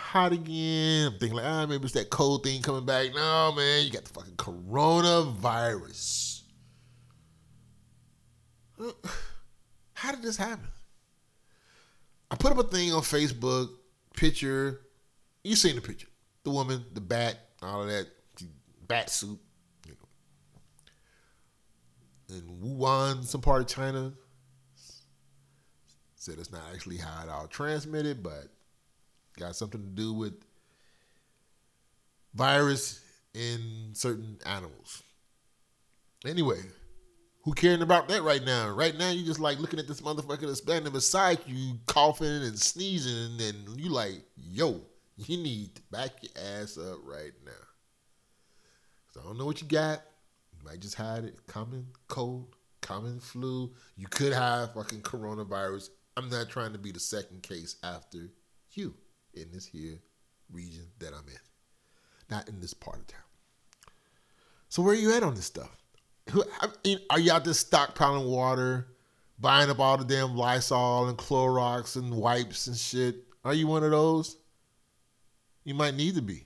Hot 0.08 0.32
again. 0.32 1.08
I'm 1.08 1.20
thinking 1.20 1.36
like, 1.36 1.46
ah, 1.46 1.66
maybe 1.66 1.84
it's 1.84 1.94
that 1.94 2.10
cold 2.10 2.44
thing 2.44 2.62
coming 2.62 2.86
back. 2.86 3.14
No, 3.14 3.52
man, 3.52 3.86
you 3.86 3.92
got 3.92 4.06
the 4.06 4.14
fucking 4.14 4.36
coronavirus. 4.36 6.44
How 9.94 10.12
did 10.12 10.22
this 10.22 10.38
happen? 10.38 10.70
I 12.32 12.38
put 12.38 12.54
up 12.54 12.58
a 12.58 12.64
thing 12.64 12.94
on 12.94 13.02
Facebook, 13.02 13.68
picture. 14.16 14.80
You 15.44 15.58
seen 15.58 15.76
the 15.76 15.82
picture? 15.82 16.08
The 16.44 16.52
woman, 16.52 16.86
the 16.94 17.02
bat, 17.02 17.38
all 17.62 17.82
of 17.82 17.90
that, 17.90 18.08
bat 18.88 19.10
suit 19.10 19.40
in 22.30 22.42
Wuhan, 22.62 23.26
some 23.26 23.42
part 23.42 23.62
of 23.62 23.68
China. 23.68 24.14
Said 26.16 26.40
it's 26.40 26.52
not 26.52 26.62
actually 26.74 26.98
how 26.98 27.24
it 27.24 27.30
all 27.30 27.48
transmitted, 27.48 28.24
but 28.24 28.48
got 29.38 29.56
something 29.56 29.82
to 29.82 29.90
do 29.90 30.14
with 30.14 30.34
virus 32.34 33.02
in 33.34 33.92
certain 33.94 34.38
animals. 34.46 35.04
Anyway, 36.26 36.60
who 37.44 37.54
caring 37.54 37.82
about 37.82 38.10
that 38.10 38.24
right 38.24 38.44
now? 38.44 38.70
Right 38.70 38.98
now, 38.98 39.12
you 39.12 39.24
just 39.24 39.40
like 39.40 39.60
looking 39.60 39.80
at 39.80 39.88
this 39.88 40.02
motherfucker 40.02 40.42
that's 40.42 40.58
standing 40.58 40.92
beside 40.92 41.40
you, 41.46 41.80
coughing 41.86 42.28
and 42.28 42.60
sneezing, 42.60 43.32
and 43.32 43.40
then 43.40 43.56
you 43.78 43.90
like, 43.90 44.22
yo, 44.36 44.82
you 45.16 45.38
need 45.38 45.76
to 45.76 45.82
back 45.92 46.12
your 46.22 46.32
ass 46.62 46.78
up 46.78 46.98
right 47.04 47.32
now. 47.46 47.52
So 49.14 49.22
I 49.22 49.24
don't 49.24 49.38
know 49.38 49.46
what 49.46 49.62
you 49.62 49.68
got 49.68 50.02
You 50.52 50.70
might 50.70 50.80
just 50.80 50.96
had 50.96 51.24
it 51.24 51.48
common 51.48 51.88
cold, 52.08 52.56
common 52.82 53.20
flu. 53.20 53.72
You 53.96 54.08
could 54.08 54.34
have 54.34 54.74
fucking 54.74 55.02
coronavirus. 55.02 55.90
I'm 56.16 56.30
not 56.30 56.50
trying 56.50 56.74
to 56.74 56.80
be 56.80 56.92
the 56.92 57.00
second 57.00 57.44
case 57.44 57.78
after 57.84 58.30
you 58.74 58.94
in 59.42 59.52
this 59.52 59.66
here 59.66 60.00
region 60.52 60.86
that 61.00 61.14
I'm 61.14 61.28
in, 61.28 61.40
not 62.30 62.48
in 62.48 62.60
this 62.60 62.74
part 62.74 62.98
of 62.98 63.08
town. 63.08 63.22
So 64.70 64.82
where 64.82 64.94
are 64.94 64.98
you 64.98 65.14
at 65.14 65.24
on 65.24 65.36
this 65.36 65.46
stuff? 65.46 65.76
Are 67.10 67.20
you 67.20 67.32
out 67.32 67.46
there 67.46 67.54
stockpiling 67.54 68.30
water, 68.30 68.88
buying 69.40 69.70
up 69.70 69.80
all 69.80 69.98
the 69.98 70.04
damn 70.04 70.36
Lysol 70.36 71.08
and 71.08 71.18
Clorox 71.18 71.96
and 71.96 72.14
wipes 72.14 72.68
and 72.68 72.76
shit? 72.76 73.24
Are 73.46 73.54
you 73.54 73.68
one 73.68 73.84
of 73.84 73.92
those? 73.92 74.38
You 75.64 75.74
might 75.74 75.96
need 75.96 76.16
to 76.16 76.22
be. 76.22 76.46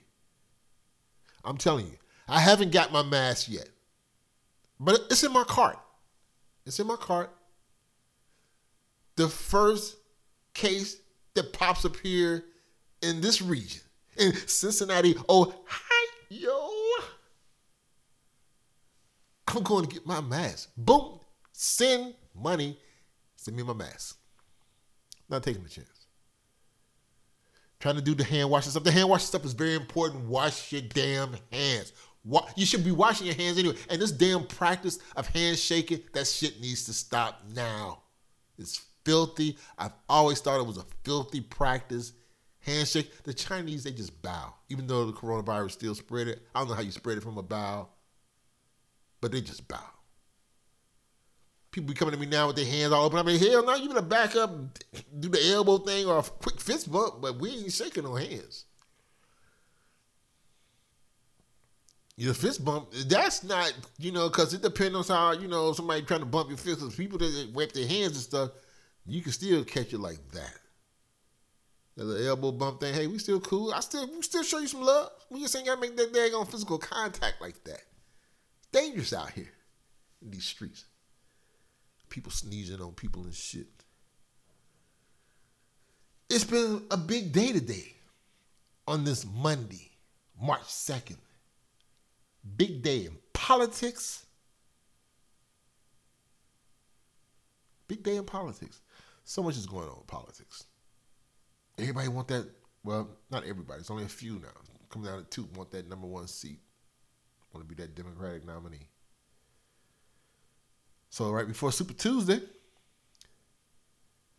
I'm 1.44 1.56
telling 1.56 1.86
you, 1.86 1.96
I 2.28 2.40
haven't 2.40 2.70
got 2.70 2.92
my 2.92 3.02
mask 3.02 3.50
yet. 3.50 3.68
But 4.78 5.00
it's 5.10 5.24
in 5.24 5.32
my 5.32 5.44
cart. 5.44 5.78
It's 6.64 6.78
in 6.78 6.86
my 6.86 6.96
cart. 6.96 7.30
The 9.16 9.28
first 9.28 9.96
case 10.54 10.96
that 11.34 11.52
pops 11.52 11.84
up 11.84 11.96
here 11.96 12.44
in 13.02 13.20
this 13.20 13.42
region, 13.42 13.82
in 14.16 14.34
Cincinnati, 14.46 15.16
Ohio. 15.28 15.56
I'm 19.48 19.62
going 19.62 19.84
to 19.84 19.94
get 19.94 20.06
my 20.06 20.20
mask. 20.20 20.70
Boom. 20.76 21.20
Send 21.52 22.14
money. 22.34 22.78
Send 23.36 23.56
me 23.56 23.62
my 23.62 23.74
mask. 23.74 24.18
Not 25.28 25.42
taking 25.42 25.64
a 25.64 25.68
chance. 25.68 26.06
Trying 27.80 27.96
to 27.96 28.02
do 28.02 28.14
the 28.14 28.24
hand 28.24 28.48
washing 28.48 28.70
stuff. 28.70 28.84
The 28.84 28.92
hand 28.92 29.08
washing 29.08 29.26
stuff 29.26 29.44
is 29.44 29.52
very 29.52 29.74
important. 29.74 30.24
Wash 30.26 30.72
your 30.72 30.82
damn 30.82 31.36
hands. 31.50 31.92
You 32.56 32.64
should 32.64 32.84
be 32.84 32.92
washing 32.92 33.26
your 33.26 33.34
hands 33.34 33.58
anyway. 33.58 33.76
And 33.90 34.00
this 34.00 34.12
damn 34.12 34.46
practice 34.46 35.00
of 35.16 35.26
handshaking, 35.26 36.00
that 36.14 36.28
shit 36.28 36.60
needs 36.60 36.84
to 36.84 36.92
stop 36.92 37.42
now. 37.54 38.04
It's 38.56 38.80
filthy. 39.04 39.58
I've 39.76 39.92
always 40.08 40.40
thought 40.40 40.60
it 40.60 40.66
was 40.66 40.78
a 40.78 40.86
filthy 41.02 41.40
practice. 41.40 42.12
Handshake. 42.62 43.22
The 43.24 43.34
Chinese, 43.34 43.84
they 43.84 43.92
just 43.92 44.20
bow. 44.22 44.54
Even 44.68 44.86
though 44.86 45.04
the 45.04 45.12
coronavirus 45.12 45.72
still 45.72 45.94
spread 45.94 46.28
it. 46.28 46.42
I 46.54 46.60
don't 46.60 46.68
know 46.68 46.74
how 46.74 46.82
you 46.82 46.92
spread 46.92 47.18
it 47.18 47.22
from 47.22 47.38
a 47.38 47.42
bow, 47.42 47.88
but 49.20 49.32
they 49.32 49.40
just 49.40 49.66
bow. 49.68 49.84
People 51.72 51.88
be 51.88 51.94
coming 51.94 52.12
to 52.12 52.20
me 52.20 52.26
now 52.26 52.48
with 52.48 52.56
their 52.56 52.66
hands 52.66 52.92
all 52.92 53.06
open. 53.06 53.18
I 53.18 53.22
mean, 53.22 53.40
hell 53.40 53.64
no, 53.64 53.74
you 53.74 53.88
better 53.88 54.02
back 54.02 54.36
up, 54.36 54.50
do 55.18 55.30
the 55.30 55.52
elbow 55.52 55.78
thing 55.78 56.06
or 56.06 56.18
a 56.18 56.22
quick 56.22 56.60
fist 56.60 56.92
bump, 56.92 57.22
but 57.22 57.40
we 57.40 57.50
ain't 57.50 57.72
shaking 57.72 58.04
no 58.04 58.14
hands. 58.14 58.66
Your 62.18 62.34
fist 62.34 62.62
bump, 62.62 62.92
that's 63.06 63.42
not, 63.42 63.72
you 63.98 64.12
know, 64.12 64.28
because 64.28 64.52
it 64.52 64.60
depends 64.60 65.08
on 65.08 65.16
how, 65.16 65.32
you 65.32 65.48
know, 65.48 65.72
somebody 65.72 66.02
trying 66.02 66.20
to 66.20 66.26
bump 66.26 66.50
your 66.50 66.58
fist. 66.58 66.96
People 66.96 67.16
that 67.16 67.50
wipe 67.54 67.72
their 67.72 67.88
hands 67.88 68.12
and 68.12 68.16
stuff, 68.16 68.50
you 69.06 69.22
can 69.22 69.32
still 69.32 69.64
catch 69.64 69.94
it 69.94 69.98
like 69.98 70.20
that. 70.32 70.58
That 71.96 72.04
little 72.04 72.26
elbow 72.26 72.52
bump 72.52 72.80
thing, 72.80 72.94
hey, 72.94 73.06
we 73.06 73.18
still 73.18 73.40
cool. 73.40 73.72
I 73.72 73.80
still 73.80 74.08
we 74.08 74.22
still 74.22 74.42
show 74.42 74.58
you 74.58 74.66
some 74.66 74.82
love. 74.82 75.10
We 75.30 75.40
just 75.40 75.54
ain't 75.56 75.66
got 75.66 75.74
to 75.74 75.80
make 75.80 75.96
that 75.96 76.12
daggone 76.12 76.50
physical 76.50 76.78
contact 76.78 77.40
like 77.40 77.62
that. 77.64 77.82
Dangerous 78.72 79.12
out 79.12 79.30
here 79.30 79.52
in 80.22 80.30
these 80.30 80.44
streets. 80.44 80.86
People 82.08 82.32
sneezing 82.32 82.80
on 82.80 82.92
people 82.92 83.24
and 83.24 83.34
shit. 83.34 83.66
It's 86.30 86.44
been 86.44 86.82
a 86.90 86.96
big 86.96 87.32
day 87.32 87.52
today 87.52 87.94
on 88.88 89.04
this 89.04 89.26
Monday, 89.26 89.90
March 90.40 90.62
2nd 90.62 91.16
big 92.56 92.82
day 92.82 93.06
in 93.06 93.16
politics. 93.32 94.26
Big 97.88 98.02
day 98.02 98.16
in 98.16 98.24
politics. 98.24 98.80
So 99.24 99.42
much 99.42 99.56
is 99.56 99.66
going 99.66 99.88
on 99.88 99.98
in 99.98 100.06
politics. 100.06 100.64
Everybody 101.78 102.08
want 102.08 102.28
that. 102.28 102.48
Well, 102.84 103.08
not 103.30 103.44
everybody. 103.44 103.80
It's 103.80 103.90
only 103.90 104.04
a 104.04 104.08
few 104.08 104.34
now. 104.34 104.48
Coming 104.88 105.08
down 105.08 105.18
to 105.18 105.24
two 105.24 105.48
want 105.54 105.70
that 105.70 105.88
number 105.88 106.06
one 106.06 106.26
seat. 106.26 106.60
Want 107.52 107.68
to 107.68 107.74
be 107.74 107.80
that 107.82 107.94
Democratic 107.94 108.46
nominee. 108.46 108.88
So 111.10 111.30
right 111.30 111.46
before 111.46 111.72
Super 111.72 111.92
Tuesday, 111.92 112.40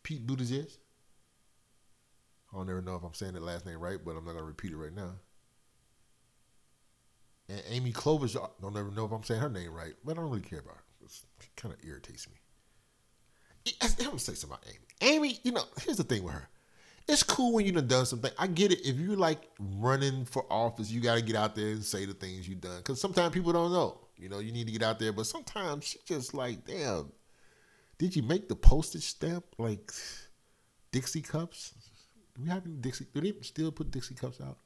Pete 0.02 0.26
Buttigieg. 0.26 0.70
I 2.52 2.58
don't 2.58 2.70
ever 2.70 2.82
know 2.82 2.96
if 2.96 3.04
I'm 3.04 3.14
saying 3.14 3.34
that 3.34 3.44
last 3.44 3.66
name 3.66 3.80
right, 3.80 3.98
but 4.04 4.12
I'm 4.12 4.26
not 4.26 4.34
gonna 4.34 4.46
repeat 4.46 4.72
it 4.72 4.78
right 4.78 4.94
now 4.94 5.14
and 7.50 7.62
Amy 7.70 7.92
Klobuchar. 7.92 8.44
I 8.44 8.62
don't 8.62 8.78
ever 8.78 8.92
know 8.92 9.06
if 9.06 9.12
I'm 9.12 9.24
saying 9.24 9.42
her 9.42 9.50
name 9.50 9.72
right, 9.72 9.94
but 10.04 10.12
I 10.12 10.16
don't 10.16 10.30
really 10.30 10.42
care 10.42 10.60
about 10.60 10.76
her. 10.76 10.84
It 11.06 11.50
kind 11.56 11.74
of 11.74 11.80
irritates 11.86 12.28
me. 12.30 12.36
I'm 13.82 13.90
gonna 13.98 14.20
say 14.20 14.34
something 14.34 14.58
about 14.58 14.66
Amy. 14.68 15.16
Amy, 15.16 15.40
you 15.44 15.52
know, 15.52 15.64
here's 15.82 15.98
the 15.98 16.04
thing 16.04 16.24
with 16.24 16.34
her. 16.34 16.50
It's 17.08 17.24
cool 17.24 17.54
when 17.54 17.66
you 17.66 17.72
done 17.74 17.88
done 17.88 18.06
something. 18.06 18.32
I 18.38 18.48
get 18.48 18.72
it. 18.72 18.86
If 18.86 18.98
you're 18.98 19.18
like 19.18 19.50
running 19.60 20.26
for 20.26 20.46
office, 20.52 20.90
you 20.90 21.02
got 21.02 21.16
to 21.16 21.22
get 21.22 21.36
out 21.36 21.56
there 21.56 21.68
and 21.68 21.84
say 21.84 22.06
the 22.06 22.14
things 22.14 22.48
you've 22.48 22.62
done. 22.62 22.78
Because 22.78 23.02
sometimes 23.02 23.34
people 23.34 23.52
don't 23.52 23.74
know. 23.74 24.00
You 24.18 24.30
know, 24.30 24.40
you 24.40 24.52
need 24.52 24.68
to 24.68 24.72
get 24.72 24.84
out 24.84 25.00
there. 25.00 25.12
But 25.12 25.26
sometimes 25.26 25.84
she 25.84 26.00
just 26.06 26.34
like, 26.34 26.66
damn, 26.66 27.12
did 27.98 28.16
you 28.16 28.24
make 28.24 28.48
the 28.48 28.56
postage 28.56 29.04
stamp 29.04 29.44
like 29.58 29.92
Dixie 30.92 31.22
cups? 31.22 31.74
Do 32.36 32.44
we 32.44 32.50
have 32.50 32.66
any 32.66 32.76
Dixie? 32.76 33.08
Do 33.14 33.20
they 33.22 33.34
still 33.42 33.72
put 33.72 33.92
Dixie 33.92 34.16
cups 34.16 34.40
out? 34.40 34.58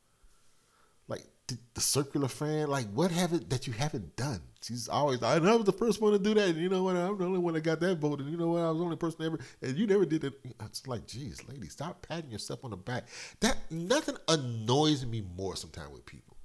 Like 1.08 1.24
the, 1.48 1.58
the 1.74 1.82
circular 1.82 2.28
fan, 2.28 2.68
like 2.70 2.88
what 2.94 3.12
have 3.12 3.34
it 3.34 3.50
that 3.50 3.68
you 3.68 3.74
haven't 3.74 4.16
done? 4.16 4.42
She's 4.62 4.90
always, 4.90 5.24
I 5.24 5.40
was 5.40 5.64
the 5.64 5.72
first 5.72 6.02
one 6.02 6.12
to 6.12 6.20
do 6.20 6.34
that. 6.34 6.50
And 6.50 6.58
you 6.58 6.68
know 6.68 6.84
what? 6.84 6.98
I'm 6.98 7.18
the 7.18 7.26
only 7.26 7.40
one 7.40 7.54
that 7.54 7.62
got 7.62 7.80
that 7.80 8.00
vote. 8.00 8.20
And 8.20 8.30
you 8.30 8.38
know 8.38 8.50
what? 8.50 8.62
I 8.62 8.70
was 8.70 8.80
the 8.80 8.84
only 8.84 8.98
person 8.98 9.26
ever, 9.26 9.40
and 9.62 9.78
you 9.78 9.88
never 9.88 10.06
did 10.06 10.26
it. 10.26 10.34
It's 10.66 10.86
like, 10.88 11.08
geez, 11.08 11.48
lady, 11.48 11.70
stop 11.70 12.06
patting 12.06 12.32
yourself 12.32 12.66
on 12.66 12.72
the 12.72 12.78
back. 12.78 13.06
That 13.40 13.58
nothing 13.72 14.18
annoys 14.28 15.06
me 15.06 15.24
more 15.38 15.56
sometimes 15.56 15.92
with 15.92 16.06
people 16.06 16.38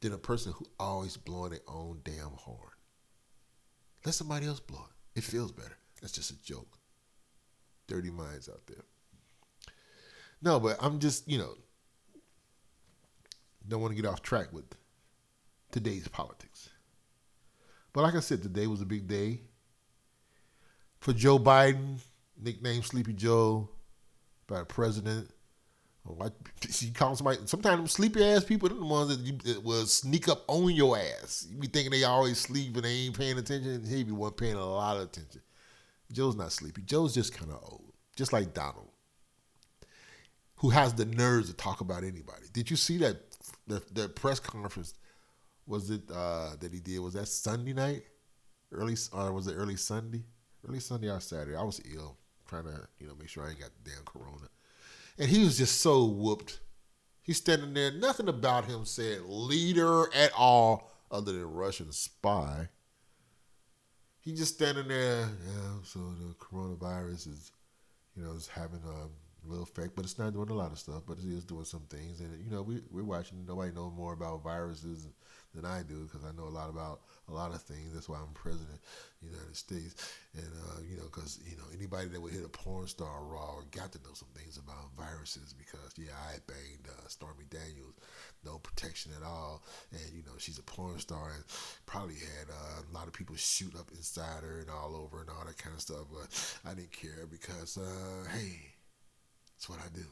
than 0.00 0.12
a 0.12 0.18
person 0.18 0.52
who 0.52 0.66
always 0.78 1.16
blowing 1.16 1.50
their 1.50 1.60
own 1.66 2.00
damn 2.04 2.32
horn. 2.32 2.70
Let 4.04 4.14
somebody 4.14 4.46
else 4.46 4.60
blow 4.60 4.84
it. 4.84 5.18
It 5.18 5.24
feels 5.24 5.50
better. 5.50 5.78
That's 6.00 6.12
just 6.12 6.30
a 6.30 6.42
joke. 6.42 6.78
Dirty 7.86 8.10
minds 8.10 8.48
out 8.48 8.66
there. 8.66 8.84
No, 10.42 10.60
but 10.60 10.76
I'm 10.80 10.98
just, 10.98 11.26
you 11.26 11.38
know, 11.38 11.54
don't 13.68 13.80
want 13.80 13.94
to 13.94 14.00
get 14.00 14.08
off 14.08 14.22
track 14.22 14.52
with 14.52 14.64
today's 15.70 16.08
politics. 16.08 16.70
But 17.92 18.02
like 18.02 18.14
I 18.14 18.20
said, 18.20 18.42
today 18.42 18.66
was 18.66 18.82
a 18.82 18.86
big 18.86 19.06
day 19.08 19.40
for 21.00 21.12
Joe 21.12 21.38
Biden, 21.38 21.98
nicknamed 22.40 22.84
Sleepy 22.84 23.12
Joe 23.12 23.68
by 24.46 24.60
the 24.60 24.64
president. 24.64 25.30
Like 26.08 26.32
you 26.78 26.92
call 26.92 27.16
somebody 27.16 27.38
sometimes 27.46 27.90
sleepy 27.90 28.24
ass 28.24 28.44
people, 28.44 28.68
they're 28.68 28.78
the 28.78 28.84
ones 28.84 29.08
that, 29.08 29.26
you, 29.26 29.38
that 29.52 29.64
will 29.64 29.86
sneak 29.86 30.28
up 30.28 30.44
on 30.46 30.70
your 30.70 30.96
ass. 30.96 31.46
You 31.50 31.56
be 31.56 31.66
thinking 31.66 31.90
they 31.90 32.04
always 32.04 32.38
sleep 32.38 32.76
and 32.76 32.84
they 32.84 32.90
ain't 32.90 33.18
paying 33.18 33.38
attention. 33.38 33.84
He 33.84 34.04
be 34.04 34.12
one 34.12 34.32
paying 34.32 34.54
a 34.54 34.64
lot 34.64 34.96
of 34.96 35.02
attention. 35.02 35.42
Joe's 36.12 36.36
not 36.36 36.52
sleepy. 36.52 36.82
Joe's 36.82 37.14
just 37.14 37.34
kind 37.34 37.50
of 37.50 37.58
old, 37.62 37.92
just 38.14 38.32
like 38.32 38.54
Donald, 38.54 38.90
who 40.56 40.70
has 40.70 40.94
the 40.94 41.06
nerves 41.06 41.48
to 41.48 41.56
talk 41.56 41.80
about 41.80 42.04
anybody. 42.04 42.46
Did 42.52 42.70
you 42.70 42.76
see 42.76 42.98
that 42.98 43.16
the, 43.66 43.82
the 43.92 44.08
press 44.08 44.40
conference? 44.40 44.94
Was 45.66 45.90
it 45.90 46.02
uh, 46.12 46.50
that 46.60 46.72
he 46.72 46.80
did? 46.80 47.00
Was 47.00 47.14
that 47.14 47.26
Sunday 47.26 47.72
night? 47.72 48.04
Early 48.72 48.96
or 49.12 49.32
was 49.32 49.46
it 49.46 49.54
early 49.54 49.76
Sunday? 49.76 50.24
Early 50.68 50.80
Sunday 50.80 51.08
or 51.08 51.20
Saturday? 51.20 51.56
I 51.56 51.62
was 51.62 51.80
ill, 51.94 52.16
trying 52.48 52.64
to 52.64 52.88
you 52.98 53.06
know 53.06 53.14
make 53.18 53.28
sure 53.28 53.44
I 53.44 53.50
ain't 53.50 53.60
got 53.60 53.70
the 53.82 53.90
damn 53.90 54.04
corona. 54.04 54.48
And 55.18 55.28
he 55.28 55.44
was 55.44 55.58
just 55.58 55.80
so 55.80 56.04
whooped. 56.04 56.60
He's 57.22 57.38
standing 57.38 57.74
there. 57.74 57.90
Nothing 57.90 58.28
about 58.28 58.66
him 58.66 58.84
said 58.84 59.22
leader 59.26 60.12
at 60.14 60.32
all, 60.36 60.92
other 61.10 61.32
than 61.32 61.52
Russian 61.52 61.90
spy. 61.92 62.68
He 64.20 64.32
just 64.32 64.54
standing 64.54 64.88
there. 64.88 65.20
Yeah, 65.20 65.82
so 65.84 65.98
the 65.98 66.34
coronavirus 66.34 67.28
is, 67.28 67.52
you 68.16 68.24
know, 68.24 68.32
is 68.32 68.48
having 68.48 68.82
a 68.84 69.08
little 69.48 69.64
effect, 69.64 69.94
but 69.96 70.04
it's 70.04 70.18
not 70.18 70.32
doing 70.32 70.50
a 70.50 70.54
lot 70.54 70.72
of 70.72 70.78
stuff. 70.78 71.02
But 71.06 71.18
it 71.18 71.24
is 71.24 71.44
doing 71.44 71.64
some 71.64 71.86
things, 71.88 72.20
and 72.20 72.44
you 72.44 72.50
know, 72.50 72.62
we 72.62 72.82
we're 72.90 73.04
watching. 73.04 73.44
Nobody 73.46 73.72
knows 73.72 73.92
more 73.96 74.12
about 74.12 74.42
viruses 74.42 75.08
than 75.56 75.64
I 75.64 75.82
do 75.82 76.04
because 76.04 76.24
I 76.24 76.36
know 76.36 76.48
a 76.48 76.52
lot 76.52 76.70
about 76.70 77.00
a 77.28 77.32
lot 77.32 77.52
of 77.52 77.62
things. 77.62 77.92
That's 77.92 78.08
why 78.08 78.18
I'm 78.18 78.32
president 78.34 78.78
of 78.78 79.28
the 79.28 79.34
United 79.34 79.56
States. 79.56 80.12
And, 80.34 80.46
uh, 80.46 80.80
you 80.88 80.96
know, 80.96 81.04
because, 81.04 81.40
you 81.44 81.56
know, 81.56 81.64
anybody 81.74 82.08
that 82.08 82.20
would 82.20 82.32
hit 82.32 82.44
a 82.44 82.48
porn 82.48 82.86
star 82.86 83.24
raw 83.24 83.62
got 83.70 83.90
to 83.92 83.98
know 84.04 84.12
some 84.14 84.28
things 84.36 84.58
about 84.58 84.94
viruses 84.96 85.54
because, 85.54 85.94
yeah, 85.96 86.12
I 86.28 86.36
banged 86.46 86.86
uh, 86.86 87.08
Stormy 87.08 87.44
Daniels, 87.50 87.94
no 88.44 88.58
protection 88.58 89.12
at 89.16 89.26
all. 89.26 89.64
And, 89.90 90.14
you 90.14 90.22
know, 90.22 90.36
she's 90.38 90.58
a 90.58 90.62
porn 90.62 90.98
star 90.98 91.32
and 91.34 91.44
probably 91.86 92.16
had 92.16 92.50
uh, 92.50 92.82
a 92.88 92.94
lot 92.94 93.06
of 93.06 93.14
people 93.14 93.34
shoot 93.36 93.74
up 93.74 93.90
inside 93.92 94.42
her 94.42 94.60
and 94.60 94.70
all 94.70 94.94
over 94.94 95.20
and 95.22 95.30
all 95.30 95.44
that 95.46 95.58
kind 95.58 95.74
of 95.74 95.80
stuff. 95.80 96.04
But 96.12 96.70
I 96.70 96.74
didn't 96.74 96.92
care 96.92 97.26
because, 97.28 97.78
uh, 97.78 98.28
hey, 98.30 98.75
that's 99.56 99.68
what 99.68 99.78
I 99.78 99.88
do. 99.94 100.04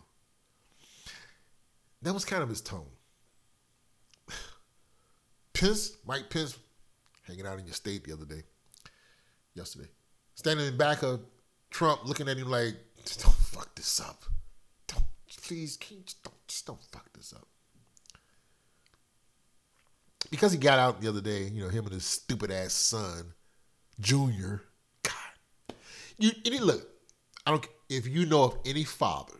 That 2.03 2.15
was 2.15 2.25
kind 2.25 2.43
of 2.43 2.49
his 2.49 2.61
tone. 2.61 2.87
Pence, 5.53 5.93
Mike 6.07 6.31
Pence, 6.31 6.59
hanging 7.23 7.47
out 7.47 7.59
in 7.59 7.67
your 7.67 7.75
state 7.75 8.05
the 8.05 8.13
other 8.13 8.25
day, 8.25 8.43
yesterday, 9.55 9.89
standing 10.35 10.67
in 10.67 10.77
back 10.77 11.03
of 11.03 11.21
Trump, 11.71 12.07
looking 12.07 12.29
at 12.29 12.39
him 12.39 12.51
like, 12.51 12.75
don't 13.23 13.35
fuck 13.35 13.75
this 13.75 14.01
up. 14.01 14.25
Don't, 14.87 15.05
please, 15.43 15.77
just 15.77 16.23
don't, 16.23 16.49
just 16.49 16.67
don't 16.67 16.83
fuck 16.91 17.13
this 17.13 17.33
up. 17.33 17.47
Because 20.31 20.53
he 20.53 20.59
got 20.59 20.79
out 20.79 21.01
the 21.01 21.09
other 21.09 21.21
day, 21.21 21.45
you 21.45 21.63
know, 21.63 21.69
him 21.69 21.85
and 21.85 21.95
his 21.95 22.07
stupid 22.07 22.51
ass 22.51 22.73
son, 22.73 23.35
Junior. 24.01 24.63
God, 25.03 25.77
you, 26.19 26.31
you 26.45 26.65
look. 26.65 26.89
I 27.47 27.51
don't. 27.51 27.67
If 27.89 28.07
you 28.07 28.27
know 28.27 28.45
of 28.45 28.59
any 28.65 28.85
father, 28.85 29.35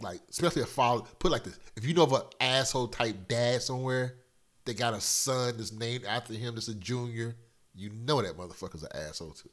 like 0.00 0.20
especially 0.30 0.62
a 0.62 0.66
father, 0.66 1.04
put 1.18 1.30
like 1.30 1.44
this: 1.44 1.58
if 1.76 1.84
you 1.84 1.94
know 1.94 2.04
of 2.04 2.12
an 2.12 2.22
asshole 2.40 2.88
type 2.88 3.28
dad 3.28 3.62
somewhere 3.62 4.16
they 4.64 4.74
got 4.74 4.94
a 4.94 5.00
son 5.00 5.56
that's 5.56 5.72
named 5.72 6.04
after 6.04 6.32
him 6.34 6.54
that's 6.54 6.68
a 6.68 6.74
junior, 6.74 7.36
you 7.74 7.90
know 7.90 8.22
that 8.22 8.36
motherfucker's 8.36 8.82
an 8.82 8.90
asshole 8.94 9.32
too. 9.32 9.50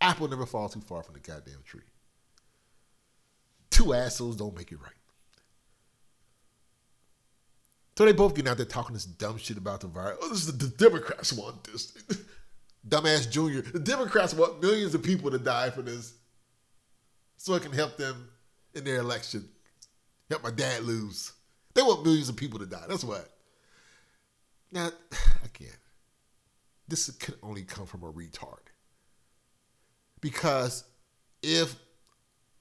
Apple 0.00 0.28
never 0.28 0.46
falls 0.46 0.74
too 0.74 0.80
far 0.80 1.02
from 1.02 1.14
the 1.14 1.20
goddamn 1.20 1.62
tree. 1.64 1.80
Two 3.70 3.94
assholes 3.94 4.36
don't 4.36 4.56
make 4.56 4.72
it 4.72 4.80
right. 4.80 4.92
So 7.96 8.04
they 8.04 8.12
both 8.12 8.34
getting 8.34 8.50
out 8.50 8.56
there 8.56 8.66
talking 8.66 8.94
this 8.94 9.04
dumb 9.04 9.38
shit 9.38 9.56
about 9.56 9.80
the 9.80 9.86
virus. 9.86 10.18
Oh, 10.20 10.28
this 10.28 10.46
is 10.46 10.46
the, 10.46 10.66
the 10.66 10.76
Democrats 10.76 11.32
want 11.32 11.62
this. 11.64 11.92
Dumbass 12.88 13.30
Junior. 13.30 13.62
The 13.62 13.78
Democrats 13.78 14.34
want 14.34 14.60
millions 14.60 14.94
of 14.94 15.02
people 15.02 15.30
to 15.30 15.38
die 15.38 15.70
for 15.70 15.82
this. 15.82 16.14
So 17.44 17.52
I 17.52 17.58
can 17.58 17.72
help 17.72 17.98
them 17.98 18.30
in 18.72 18.84
their 18.84 18.96
election. 18.96 19.46
Help 20.30 20.44
my 20.44 20.50
dad 20.50 20.82
lose. 20.82 21.30
They 21.74 21.82
want 21.82 22.02
millions 22.02 22.30
of 22.30 22.36
people 22.36 22.58
to 22.58 22.64
die. 22.64 22.86
That's 22.88 23.04
what. 23.04 23.28
Now, 24.72 24.88
again, 25.44 25.76
this 26.88 27.10
could 27.10 27.34
only 27.42 27.62
come 27.62 27.84
from 27.84 28.02
a 28.02 28.10
retard. 28.10 28.64
Because 30.22 30.84
if 31.42 31.76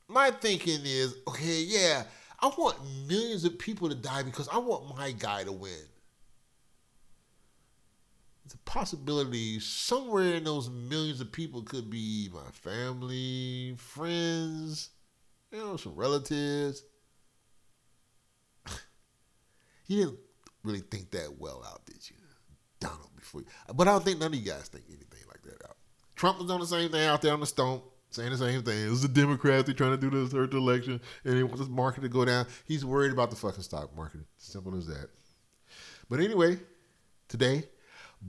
my 0.10 0.32
thinking 0.32 0.82
is, 0.84 1.16
okay, 1.30 1.62
yeah, 1.62 2.04
I 2.42 2.48
want 2.48 2.76
millions 3.08 3.46
of 3.46 3.58
people 3.58 3.88
to 3.88 3.96
die 3.96 4.24
because 4.24 4.50
I 4.50 4.58
want 4.58 4.98
my 4.98 5.12
guy 5.12 5.46
to 5.46 5.54
win. 5.54 5.80
A 8.54 8.58
possibility 8.66 9.60
somewhere 9.60 10.36
in 10.36 10.44
those 10.44 10.70
millions 10.70 11.22
of 11.22 11.32
people 11.32 11.64
could 11.64 11.90
be 11.90 12.30
my 12.34 12.52
family, 12.52 13.76
friends, 13.78 14.90
you 15.52 15.60
know, 15.60 15.78
some 15.78 15.96
relatives. 15.96 16.84
you 19.88 19.98
didn't 19.98 20.20
really 20.64 20.82
think 20.82 21.12
that 21.12 21.40
well 21.40 21.64
out, 21.68 21.86
did 21.86 22.10
you? 22.10 22.16
Donald 22.80 23.16
before 23.16 23.42
you. 23.42 23.48
But 23.74 23.88
I 23.88 23.92
don't 23.92 24.04
think 24.04 24.20
none 24.20 24.34
of 24.34 24.40
you 24.40 24.46
guys 24.46 24.68
think 24.68 24.86
anything 24.88 25.26
like 25.28 25.42
that 25.44 25.66
out. 25.68 25.78
Trump 26.16 26.40
was 26.40 26.52
on 26.52 26.60
the 26.60 26.68
same 26.68 26.92
thing 26.92 27.08
out 27.08 27.22
there 27.22 27.34
on 27.34 27.40
the 27.40 27.46
stump, 27.46 27.84
saying 28.10 28.32
the 28.32 28.38
same 28.38 28.62
thing. 28.64 28.86
It 28.86 28.90
was 28.90 29.02
the 29.02 29.08
Democrats, 29.08 29.68
they 29.68 29.74
trying 29.74 29.92
to 29.92 29.98
do 29.98 30.10
this 30.10 30.32
third 30.32 30.54
election, 30.54 31.02
and 31.24 31.36
he 31.36 31.44
wants 31.44 31.60
this 31.60 31.70
market 31.70 32.02
to 32.02 32.10
go 32.10 32.26
down. 32.26 32.46
He's 32.66 32.86
worried 32.86 33.12
about 33.12 33.30
the 33.30 33.36
fucking 33.36 33.64
stock 33.64 33.96
market. 33.96 34.22
Simple 34.38 34.78
as 34.78 34.88
that. 34.88 35.08
But 36.10 36.20
anyway, 36.20 36.60
today, 37.28 37.64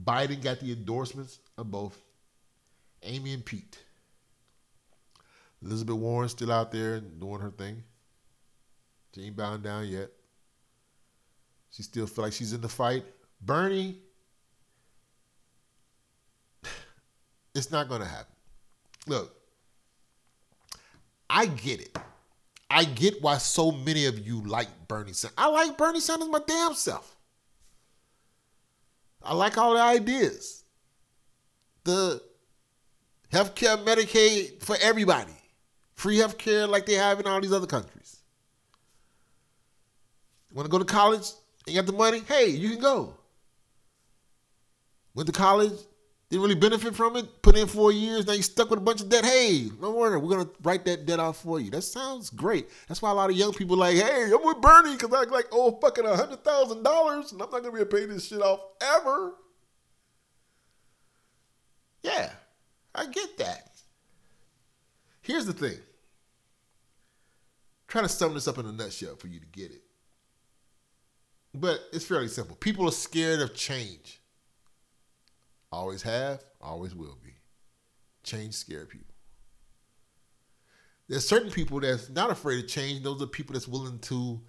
Biden 0.03 0.41
got 0.41 0.59
the 0.59 0.71
endorsements 0.71 1.39
of 1.57 1.71
both 1.71 1.97
Amy 3.03 3.33
and 3.33 3.45
Pete. 3.45 3.79
Elizabeth 5.63 5.95
Warren 5.95 6.29
still 6.29 6.51
out 6.51 6.71
there 6.71 6.99
doing 6.99 7.41
her 7.41 7.51
thing. 7.51 7.83
She 9.13 9.23
ain't 9.23 9.37
bound 9.37 9.63
down 9.63 9.87
yet. 9.87 10.09
She 11.71 11.83
still 11.83 12.07
feel 12.07 12.25
like 12.25 12.33
she's 12.33 12.53
in 12.53 12.61
the 12.61 12.69
fight. 12.69 13.05
Bernie, 13.41 13.99
it's 17.55 17.71
not 17.71 17.89
to 17.89 18.07
happen. 18.07 18.33
Look, 19.07 19.35
I 21.29 21.45
get 21.45 21.81
it. 21.81 21.97
I 22.69 22.83
get 22.83 23.21
why 23.21 23.37
so 23.37 23.71
many 23.71 24.05
of 24.05 24.25
you 24.25 24.41
like 24.41 24.67
Bernie 24.87 25.13
Sanders. 25.13 25.35
I 25.37 25.47
like 25.47 25.77
Bernie 25.77 25.99
Sanders 25.99 26.29
my 26.29 26.41
damn 26.45 26.73
self. 26.73 27.14
I 29.25 29.33
like 29.33 29.57
all 29.57 29.73
the 29.73 29.81
ideas. 29.81 30.63
The 31.83 32.21
healthcare, 33.31 33.83
Medicaid 33.83 34.63
for 34.63 34.75
everybody. 34.81 35.33
Free 35.95 36.17
healthcare 36.17 36.67
like 36.69 36.85
they 36.85 36.93
have 36.93 37.19
in 37.19 37.27
all 37.27 37.41
these 37.41 37.53
other 37.53 37.67
countries. 37.67 38.21
Want 40.53 40.65
to 40.65 40.71
go 40.71 40.77
to 40.77 40.85
college? 40.85 41.27
You 41.65 41.75
got 41.75 41.85
the 41.85 41.93
money? 41.93 42.21
Hey, 42.27 42.47
you 42.47 42.69
can 42.69 42.79
go. 42.79 43.15
Went 45.15 45.27
to 45.27 45.33
college, 45.33 45.73
didn't 46.29 46.41
really 46.41 46.55
benefit 46.55 46.95
from 46.95 47.15
it, 47.17 47.41
put 47.43 47.55
in 47.55 47.67
four 47.67 47.91
years, 47.91 48.25
now 48.25 48.33
you 48.33 48.41
stuck 48.41 48.69
with 48.69 48.79
a 48.79 48.81
bunch 48.81 49.01
of 49.01 49.09
debt. 49.09 49.23
Hey, 49.23 49.69
no 49.79 49.91
worry, 49.91 50.17
we're 50.17 50.35
gonna 50.35 50.49
write 50.63 50.83
that 50.85 51.05
debt 51.05 51.19
off 51.19 51.43
for 51.43 51.59
you. 51.59 51.69
That 51.69 51.83
sounds 51.83 52.31
great. 52.31 52.67
That's 52.87 53.01
why 53.01 53.11
a 53.11 53.13
lot 53.13 53.29
of 53.29 53.35
young 53.35 53.53
people 53.53 53.77
like, 53.77 53.95
hey, 53.95 54.31
I'm 54.33 54.43
with 54.43 54.59
Bernie 54.59 54.95
because 54.95 55.13
I 55.13 55.29
like 55.29 55.47
oh 55.51 55.77
fucking 55.79 56.05
a 56.05 56.15
hundred 56.15 56.43
thousand 56.43 56.83
dollars 56.83 57.31
and 57.31 57.41
I'm 57.41 57.51
not 57.51 57.61
gonna 57.61 57.71
be 57.71 57.81
able 57.81 57.91
to 57.91 57.95
pay 57.95 58.05
this 58.05 58.27
shit 58.27 58.41
off 58.41 58.59
ever. 58.81 59.35
Yeah, 62.01 62.31
I 62.93 63.05
get 63.05 63.37
that. 63.37 63.69
Here's 65.21 65.45
the 65.45 65.53
thing. 65.53 65.77
I'm 65.77 65.83
trying 67.87 68.05
to 68.05 68.09
sum 68.09 68.33
this 68.33 68.47
up 68.47 68.57
in 68.57 68.65
a 68.65 68.71
nutshell 68.71 69.15
for 69.15 69.27
you 69.27 69.39
to 69.39 69.47
get 69.47 69.71
it. 69.71 69.81
But 71.53 71.79
it's 71.93 72.05
fairly 72.05 72.27
simple. 72.27 72.55
People 72.55 72.87
are 72.87 72.91
scared 72.91 73.41
of 73.41 73.55
change. 73.55 74.21
Always 75.75 76.03
have, 76.03 76.41
always 76.61 76.95
will 76.95 77.17
be. 77.21 77.33
Change 78.23 78.53
scare 78.53 78.85
people. 78.85 79.13
There's 81.09 81.27
certain 81.27 81.51
people 81.51 81.81
that's 81.81 82.09
not 82.09 82.31
afraid 82.31 82.63
of 82.63 82.69
change. 82.69 83.03
Those 83.03 83.21
are 83.21 83.27
people 83.27 83.53
that's 83.53 83.67
willing 83.67 83.99
to 83.99 84.39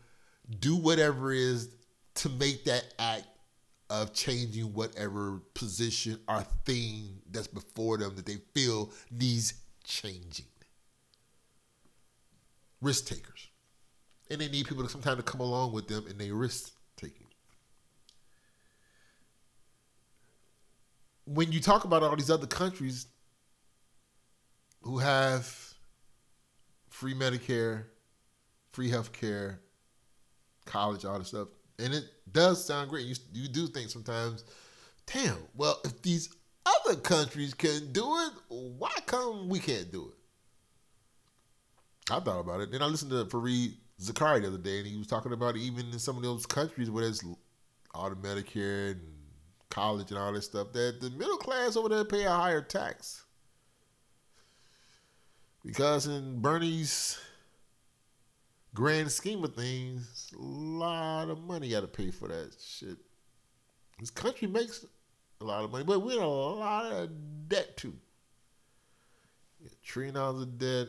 do 0.61 0.77
whatever 0.77 1.33
is 1.33 1.71
to 2.15 2.29
make 2.29 2.65
that 2.67 2.85
act 3.01 3.27
of 3.91 4.15
changing 4.15 4.73
whatever 4.73 5.43
position 5.55 6.21
or 6.29 6.43
thing 6.65 7.21
that's 7.33 7.49
before 7.49 7.99
them 7.99 8.15
that 8.15 8.25
they 8.25 8.39
feel 8.55 8.93
needs 9.11 9.55
changing. 9.83 10.47
Risk 12.81 13.09
takers. 13.09 13.49
And 14.31 14.41
they 14.41 14.49
need 14.49 14.69
people 14.69 14.85
to 14.85 14.89
sometimes 14.89 15.17
to 15.17 15.25
come 15.25 15.41
along 15.41 15.73
with 15.73 15.89
them 15.89 16.07
in 16.09 16.19
their 16.19 16.35
risk 16.35 16.71
taking. 16.97 17.26
When 21.27 21.53
you 21.53 21.61
talk 21.61 21.85
about 21.85 22.03
all 22.03 22.17
these 22.17 22.31
other 22.31 22.47
countries 22.47 23.07
who 24.83 24.99
have 24.99 25.75
free 26.89 27.15
Medicare, 27.15 27.85
free 28.73 28.89
health 28.89 29.13
care, 29.13 29.61
college, 30.65 31.05
all 31.05 31.19
this 31.19 31.29
stuff, 31.29 31.49
and 31.79 31.93
it 31.93 32.05
does 32.33 32.65
sound 32.65 32.91
great. 32.91 33.07
You, 33.07 33.15
you 33.33 33.49
do 33.49 33.67
think 33.67 33.91
sometimes, 33.91 34.45
damn, 35.07 35.37
well, 35.55 35.81
if 35.85 36.01
these 36.03 36.31
other 36.65 36.97
countries 36.97 37.55
can 37.55 37.93
do 37.93 38.05
it, 38.05 38.33
why 38.49 38.93
come 39.07 39.49
we 39.49 39.59
can't 39.59 39.91
do 39.91 40.13
it? 40.13 40.15
I 42.13 42.21
thought 42.21 42.41
about 42.41 42.61
it. 42.61 42.71
Then 42.71 42.83
I 42.83 42.87
listened 42.87 43.11
to 43.11 43.25
Fareed 43.25 43.75
Zakaria 44.01 44.43
the 44.43 44.49
other 44.49 44.59
day, 44.59 44.79
and 44.79 44.87
he 44.87 44.97
was 44.97 45.07
talking 45.07 45.33
about 45.33 45.57
even 45.57 45.87
in 45.91 45.99
some 45.99 46.17
of 46.17 46.23
those 46.23 46.47
countries 46.47 46.91
where 46.91 47.05
there's 47.05 47.25
all 47.95 48.11
the 48.11 48.17
Medicare 48.17 48.93
and 48.93 49.01
college 49.71 50.11
and 50.11 50.19
all 50.19 50.33
this 50.33 50.47
stuff, 50.47 50.73
that 50.73 51.01
the 51.01 51.11
middle 51.11 51.37
class 51.37 51.77
over 51.77 51.89
there 51.89 52.05
pay 52.05 52.25
a 52.25 52.31
higher 52.31 52.63
tax. 52.63 53.25
Because 55.65 56.07
in 56.07 56.41
Bernie's 56.41 57.19
grand 58.75 59.11
scheme 59.11 59.43
of 59.43 59.55
things, 59.55 60.31
a 60.39 60.43
lot 60.43 61.29
of 61.29 61.41
money 61.41 61.71
got 61.71 61.81
to 61.81 61.89
pay 61.89 62.11
for 62.11 62.29
that 62.29 62.55
shit. 62.61 62.97
This 63.99 64.11
country 64.11 64.47
makes 64.47 64.85
a 65.41 65.45
lot 65.45 65.65
of 65.65 65.73
money, 65.73 65.85
but 65.85 66.01
we're 66.01 66.19
in 66.19 66.23
a 66.23 66.29
lot 66.29 66.93
of 66.93 67.11
debt 67.49 67.77
too. 67.77 67.95
Yeah, 69.61 69.71
trillion 69.83 70.15
dollars 70.15 70.43
of 70.43 70.59
debt. 70.59 70.89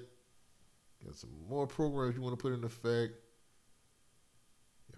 Got 1.03 1.15
some 1.15 1.31
more 1.49 1.65
programs 1.65 2.15
you 2.15 2.21
want 2.21 2.37
to 2.37 2.41
put 2.41 2.53
in 2.53 2.63
effect. 2.63 3.13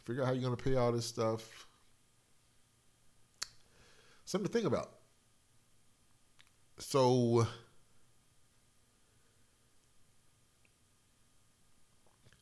Figure 0.05 0.23
out 0.23 0.27
how 0.27 0.33
you're 0.33 0.41
going 0.41 0.57
to 0.57 0.63
pay 0.63 0.75
all 0.75 0.91
this 0.91 1.05
stuff. 1.05 1.67
Something 4.29 4.45
to 4.45 4.53
think 4.53 4.67
about. 4.67 4.91
So 6.77 7.47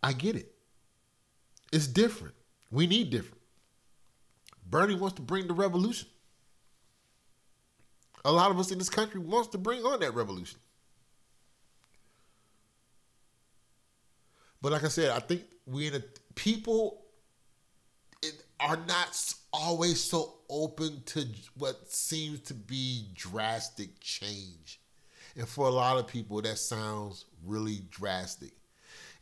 I 0.04 0.12
get 0.12 0.36
it. 0.36 0.54
It's 1.72 1.88
different. 1.88 2.36
We 2.72 2.88
need 2.88 3.10
different. 3.10 3.42
Bernie 4.70 4.96
wants 4.96 5.16
to 5.16 5.22
bring 5.22 5.48
the 5.48 5.54
revolution. 5.54 6.10
A 8.26 8.34
lot 8.34 8.52
of 8.52 8.60
us 8.60 8.70
in 8.70 8.80
this 8.80 8.90
country 8.90 9.22
wants 9.22 9.48
to 9.52 9.58
bring 9.58 9.86
on 9.86 10.02
that 10.02 10.14
revolution. 10.14 10.60
But 14.62 14.74
like 14.74 14.84
I 14.84 14.90
said, 14.90 15.12
I 15.12 15.20
think 15.20 15.44
we 15.66 15.88
in 15.88 15.96
a 15.96 16.04
people 16.36 17.06
are 18.60 18.76
not 18.76 19.34
always 19.54 20.04
so 20.04 20.37
open 20.50 21.02
to 21.06 21.26
what 21.58 21.92
seems 21.92 22.40
to 22.42 22.54
be 22.54 23.08
drastic 23.14 24.00
change. 24.00 24.80
And 25.36 25.48
for 25.48 25.68
a 25.68 25.72
lot 25.72 25.98
of 25.98 26.08
people, 26.08 26.42
that 26.42 26.58
sounds 26.58 27.26
really 27.44 27.82
drastic 27.92 28.52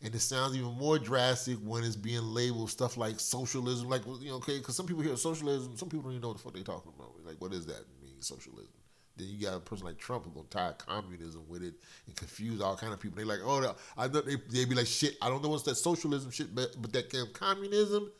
and 0.02 0.14
it 0.14 0.20
sounds 0.20 0.56
even 0.56 0.72
more 0.72 0.98
drastic 0.98 1.56
when 1.56 1.82
it's 1.82 1.96
being 1.96 2.22
labeled 2.22 2.70
stuff 2.70 2.96
like 2.96 3.18
socialism. 3.18 3.88
Like 3.88 4.02
you 4.20 4.30
know, 4.30 4.36
okay, 4.36 4.58
because 4.58 4.76
some 4.76 4.86
people 4.86 5.02
hear 5.02 5.16
socialism, 5.16 5.76
some 5.76 5.88
people 5.88 6.04
don't 6.04 6.12
even 6.12 6.22
know 6.22 6.28
what 6.28 6.36
the 6.36 6.42
fuck 6.42 6.54
they're 6.54 6.62
talking 6.62 6.92
about. 6.96 7.12
Like, 7.24 7.40
what 7.40 7.50
does 7.50 7.66
that 7.66 7.84
mean, 8.02 8.20
socialism? 8.20 8.72
Then 9.16 9.28
you 9.28 9.46
got 9.46 9.56
a 9.56 9.60
person 9.60 9.86
like 9.86 9.98
Trump 9.98 10.24
who's 10.24 10.34
gonna 10.34 10.46
tie 10.50 10.72
communism 10.76 11.44
with 11.48 11.62
it 11.62 11.74
and 12.06 12.14
confuse 12.14 12.60
all 12.60 12.76
kind 12.76 12.92
of 12.92 13.00
people. 13.00 13.16
They 13.16 13.24
like, 13.24 13.40
oh, 13.42 13.74
I 13.96 14.08
know 14.08 14.20
they 14.20 14.36
they 14.50 14.64
be 14.66 14.74
like, 14.74 14.86
shit, 14.86 15.16
I 15.22 15.28
don't 15.28 15.42
know 15.42 15.48
what's 15.48 15.62
that 15.64 15.76
socialism 15.76 16.30
shit, 16.30 16.54
but 16.54 16.80
but 16.80 16.92
that 16.92 17.10
communism, 17.32 18.12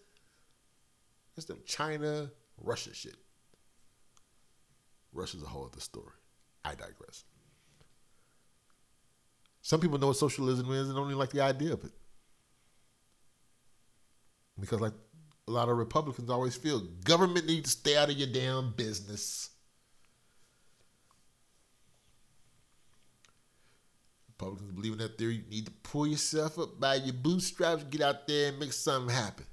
it's 1.37 1.47
them 1.47 1.61
China, 1.67 2.31
Russia 2.59 2.95
shit. 2.95 3.17
Russia's 5.13 5.43
a 5.43 5.47
whole 5.47 5.65
other 5.65 5.81
story. 5.81 6.13
I 6.65 6.71
digress. 6.71 7.25
Some 9.63 9.81
people 9.81 9.99
know 9.99 10.09
what 10.09 10.17
socialism 10.17 10.71
is 10.73 10.89
and 10.89 10.99
even 10.99 11.19
like 11.19 11.31
the 11.31 11.41
idea 11.41 11.73
of 11.73 11.85
it. 11.85 11.93
Because, 14.59 14.81
like 14.81 14.93
a 15.49 15.51
lot 15.51 15.69
of 15.69 15.77
Republicans 15.77 16.31
always 16.31 16.57
feel, 16.57 16.81
government 17.05 17.47
needs 17.47 17.75
to 17.75 17.81
stay 17.81 17.97
out 17.97 18.11
of 18.11 18.17
your 18.17 18.29
damn 18.29 18.73
business. 18.73 19.51
Republicans 24.29 24.73
believe 24.73 24.93
in 24.93 24.99
that 24.99 25.19
theory. 25.19 25.37
You 25.37 25.51
need 25.51 25.67
to 25.67 25.73
pull 25.83 26.07
yourself 26.07 26.59
up 26.59 26.79
by 26.79 26.97
your 26.97 27.15
bootstraps, 27.15 27.85
get 27.85 28.03
out 28.03 28.27
there 28.27 28.51
and 28.51 28.59
make 28.59 28.73
something 28.73 29.15
happen. 29.15 29.47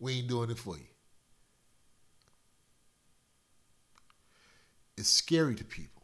We 0.00 0.14
ain't 0.14 0.28
doing 0.28 0.50
it 0.50 0.58
for 0.58 0.76
you. 0.76 0.86
It's 4.96 5.08
scary 5.08 5.54
to 5.54 5.64
people. 5.64 6.02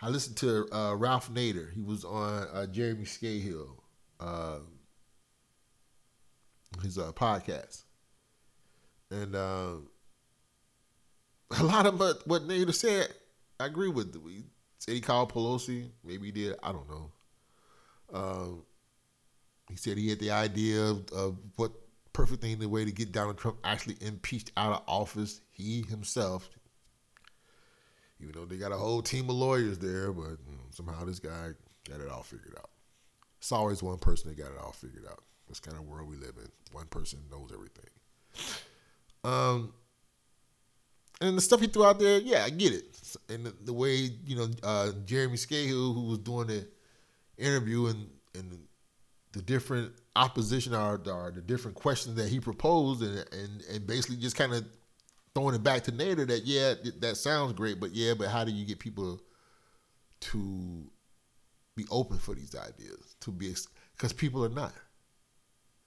I 0.00 0.08
listened 0.08 0.36
to 0.38 0.66
uh, 0.72 0.94
Ralph 0.94 1.32
Nader. 1.32 1.72
He 1.72 1.80
was 1.80 2.04
on 2.04 2.46
uh, 2.52 2.66
Jeremy 2.66 3.04
Scahill, 3.04 3.68
uh, 4.20 4.58
his 6.82 6.98
uh, 6.98 7.12
podcast, 7.12 7.82
and 9.10 9.34
uh, 9.34 9.74
a 11.58 11.64
lot 11.64 11.86
of 11.86 11.98
what, 11.98 12.26
what 12.26 12.42
Nader 12.46 12.74
said, 12.74 13.08
I 13.58 13.66
agree 13.66 13.88
with. 13.88 14.14
He 14.14 14.44
said 14.78 14.94
he 14.94 15.00
called 15.00 15.32
Pelosi. 15.32 15.90
Maybe 16.04 16.26
he 16.26 16.32
did. 16.32 16.56
I 16.62 16.72
don't 16.72 16.88
know. 16.88 17.10
Um, 18.12 18.62
he 19.68 19.76
said 19.76 19.98
he 19.98 20.08
had 20.08 20.20
the 20.20 20.30
idea 20.30 20.82
of, 20.82 21.10
of 21.12 21.36
what 21.56 21.72
perfect 22.12 22.42
thing 22.42 22.58
the 22.58 22.68
way 22.68 22.84
to 22.84 22.92
get 22.92 23.12
Donald 23.12 23.38
Trump 23.38 23.58
actually 23.64 23.96
impeached 24.00 24.52
out 24.56 24.72
of 24.72 24.82
office. 24.86 25.40
He 25.50 25.82
himself 25.82 26.48
even 28.20 28.32
though 28.34 28.44
they 28.44 28.56
got 28.56 28.72
a 28.72 28.76
whole 28.76 29.02
team 29.02 29.28
of 29.30 29.36
lawyers 29.36 29.78
there, 29.78 30.12
but 30.12 30.38
somehow 30.70 31.04
this 31.04 31.20
guy 31.20 31.50
got 31.88 32.00
it 32.00 32.10
all 32.10 32.22
figured 32.22 32.54
out. 32.58 32.70
It's 33.38 33.52
always 33.52 33.82
one 33.82 33.98
person 33.98 34.28
that 34.28 34.36
got 34.36 34.50
it 34.50 34.58
all 34.62 34.72
figured 34.72 35.06
out. 35.08 35.22
This 35.48 35.60
kind 35.60 35.76
of 35.76 35.84
world 35.84 36.08
we 36.08 36.16
live 36.16 36.34
in. 36.36 36.50
One 36.72 36.86
person 36.86 37.20
knows 37.30 37.50
everything. 37.52 37.90
Um, 39.24 39.72
and 41.20 41.36
the 41.36 41.40
stuff 41.40 41.60
he 41.60 41.66
threw 41.66 41.84
out 41.84 41.98
there, 41.98 42.20
yeah, 42.20 42.44
I 42.44 42.50
get 42.50 42.72
it. 42.72 42.84
And 43.28 43.46
the, 43.46 43.54
the 43.64 43.72
way 43.72 44.10
you 44.26 44.36
know 44.36 44.48
uh, 44.62 44.92
Jeremy 45.04 45.36
Scahill, 45.36 45.94
who 45.94 46.02
was 46.02 46.18
doing 46.18 46.48
the 46.48 46.66
interview, 47.38 47.86
and 47.86 48.08
and 48.34 48.58
the 49.32 49.42
different 49.42 49.92
opposition 50.16 50.74
or, 50.74 51.00
or 51.06 51.32
the 51.34 51.40
different 51.40 51.76
questions 51.76 52.16
that 52.16 52.28
he 52.28 52.40
proposed, 52.40 53.02
and 53.02 53.24
and, 53.32 53.62
and 53.72 53.86
basically 53.86 54.16
just 54.16 54.36
kind 54.36 54.52
of 54.52 54.64
throwing 55.38 55.54
it 55.54 55.62
back 55.62 55.84
to 55.84 55.92
Nader 55.92 56.26
that 56.26 56.44
yeah, 56.46 56.74
that 56.98 57.16
sounds 57.16 57.52
great, 57.52 57.78
but 57.78 57.92
yeah, 57.92 58.12
but 58.14 58.26
how 58.28 58.42
do 58.42 58.50
you 58.50 58.66
get 58.66 58.80
people 58.80 59.20
to 60.20 60.90
be 61.76 61.84
open 61.92 62.18
for 62.18 62.34
these 62.34 62.56
ideas? 62.56 63.14
To 63.20 63.30
be 63.30 63.54
because 63.96 64.12
people 64.12 64.44
are 64.44 64.48
not. 64.48 64.72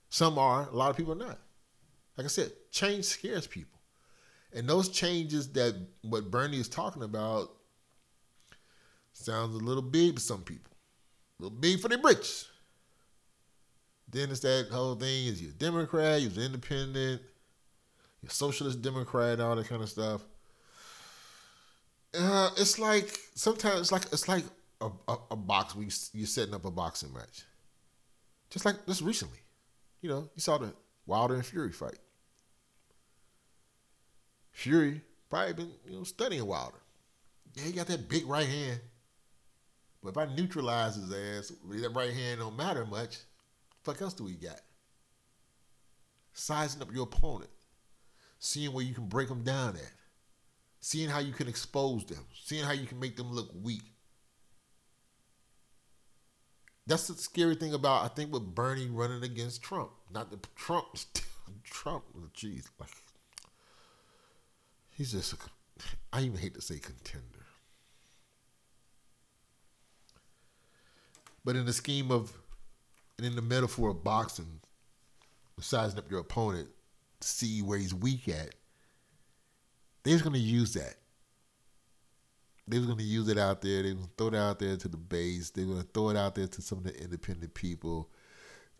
Some 0.09 0.39
are, 0.39 0.69
a 0.69 0.75
lot 0.75 0.89
of 0.89 0.95
people 0.95 1.11
are 1.11 1.27
not. 1.27 1.37
Like 2.17 2.25
I 2.25 2.29
said, 2.29 2.51
change 2.71 3.05
scares 3.05 3.45
people. 3.45 3.79
And 4.53 4.69
those 4.69 4.87
changes 4.87 5.49
that 5.53 5.75
what 6.01 6.31
Bernie 6.31 6.59
is 6.59 6.69
talking 6.69 7.03
about 7.03 7.51
sounds 9.11 9.55
a 9.55 9.59
little 9.59 9.81
big 9.81 10.15
to 10.15 10.21
some 10.21 10.43
people. 10.43 10.71
A 11.39 11.43
little 11.43 11.57
big 11.57 11.81
for 11.81 11.89
the 11.89 11.97
britches. 11.97 12.47
Then 14.09 14.29
it's 14.29 14.41
that 14.41 14.67
whole 14.71 14.95
thing 14.95 15.27
is 15.27 15.41
you're 15.41 15.51
a 15.51 15.55
Democrat, 15.55 16.21
you're 16.21 16.43
independent, 16.43 17.21
socialist 18.27 18.81
Democrat, 18.81 19.39
all 19.39 19.55
that 19.55 19.67
kind 19.67 19.81
of 19.81 19.89
stuff. 19.89 20.21
Uh, 22.17 22.49
it's 22.57 22.77
like 22.77 23.17
sometimes 23.35 23.79
it's 23.79 23.91
like 23.91 24.03
it's 24.11 24.27
like 24.27 24.43
a, 24.81 24.89
a, 25.07 25.17
a 25.31 25.35
box 25.35 25.75
where 25.75 25.85
you, 25.85 25.91
you're 26.13 26.27
setting 26.27 26.53
up 26.53 26.65
a 26.65 26.71
boxing 26.71 27.13
match. 27.13 27.43
Just 28.49 28.65
like 28.65 28.75
just 28.85 29.01
recently, 29.01 29.39
you 30.01 30.09
know, 30.09 30.29
you 30.35 30.41
saw 30.41 30.57
the 30.57 30.73
Wilder 31.05 31.35
and 31.35 31.45
Fury 31.45 31.71
fight. 31.71 31.99
Fury 34.51 35.01
probably 35.29 35.53
been 35.53 35.71
you 35.87 35.97
know 35.97 36.03
studying 36.03 36.45
Wilder. 36.45 36.81
Yeah, 37.55 37.63
he 37.63 37.71
got 37.71 37.87
that 37.87 38.09
big 38.09 38.27
right 38.27 38.47
hand. 38.47 38.79
But 40.03 40.09
if 40.09 40.17
I 40.17 40.25
neutralize 40.35 40.95
his 40.95 41.13
ass, 41.13 41.53
that 41.69 41.95
right 41.95 42.13
hand 42.13 42.39
don't 42.39 42.57
matter 42.57 42.85
much. 42.85 43.19
Fuck 43.83 44.01
else 44.01 44.13
do 44.13 44.23
we 44.23 44.33
got? 44.33 44.59
sizing 46.33 46.81
up 46.81 46.93
your 46.93 47.03
opponent, 47.03 47.49
seeing 48.41 48.73
where 48.73 48.83
you 48.83 48.93
can 48.93 49.05
break 49.05 49.29
them 49.29 49.43
down 49.43 49.75
at, 49.75 49.93
seeing 50.79 51.07
how 51.07 51.19
you 51.19 51.31
can 51.31 51.47
expose 51.47 52.03
them, 52.05 52.25
seeing 52.43 52.65
how 52.65 52.71
you 52.73 52.87
can 52.87 52.99
make 52.99 53.15
them 53.15 53.31
look 53.31 53.51
weak. 53.61 53.83
That's 56.87 57.07
the 57.07 57.13
scary 57.13 57.53
thing 57.53 57.75
about 57.75 58.03
I 58.03 58.07
think 58.07 58.33
with 58.33 58.55
Bernie 58.55 58.89
running 58.89 59.23
against 59.23 59.61
Trump. 59.61 59.91
Not 60.11 60.31
the 60.31 60.39
Trump, 60.55 60.87
Trump. 61.63 62.03
Jeez, 62.35 62.65
like 62.79 62.89
he's 64.89 65.11
just. 65.11 65.33
A, 65.33 65.37
I 66.11 66.21
even 66.21 66.39
hate 66.39 66.55
to 66.55 66.61
say 66.61 66.79
contender. 66.79 67.45
But 71.45 71.55
in 71.55 71.65
the 71.65 71.73
scheme 71.73 72.11
of, 72.11 72.33
and 73.17 73.25
in 73.25 73.35
the 73.35 73.41
metaphor 73.41 73.91
of 73.91 74.03
boxing, 74.03 74.61
sizing 75.59 75.99
up 75.99 76.09
your 76.09 76.19
opponent 76.19 76.69
see 77.23 77.61
where 77.61 77.77
he's 77.77 77.93
weak 77.93 78.27
at, 78.27 78.55
they're 80.03 80.13
just 80.13 80.23
going 80.23 80.33
to 80.33 80.39
use 80.39 80.73
that. 80.73 80.95
They 82.67 82.77
was 82.77 82.85
going 82.85 82.99
to 82.99 83.03
use 83.03 83.27
it 83.27 83.37
out 83.37 83.61
there. 83.61 83.83
They 83.83 83.93
was 83.93 84.05
going 84.05 84.07
to 84.07 84.15
throw 84.17 84.27
it 84.27 84.35
out 84.35 84.59
there 84.59 84.77
to 84.77 84.87
the 84.87 84.97
base. 84.97 85.49
They 85.49 85.63
were 85.63 85.73
going 85.73 85.85
to 85.85 85.91
throw 85.93 86.09
it 86.09 86.17
out 86.17 86.35
there 86.35 86.47
to 86.47 86.61
some 86.61 86.77
of 86.79 86.83
the 86.85 87.03
independent 87.03 87.53
people, 87.53 88.09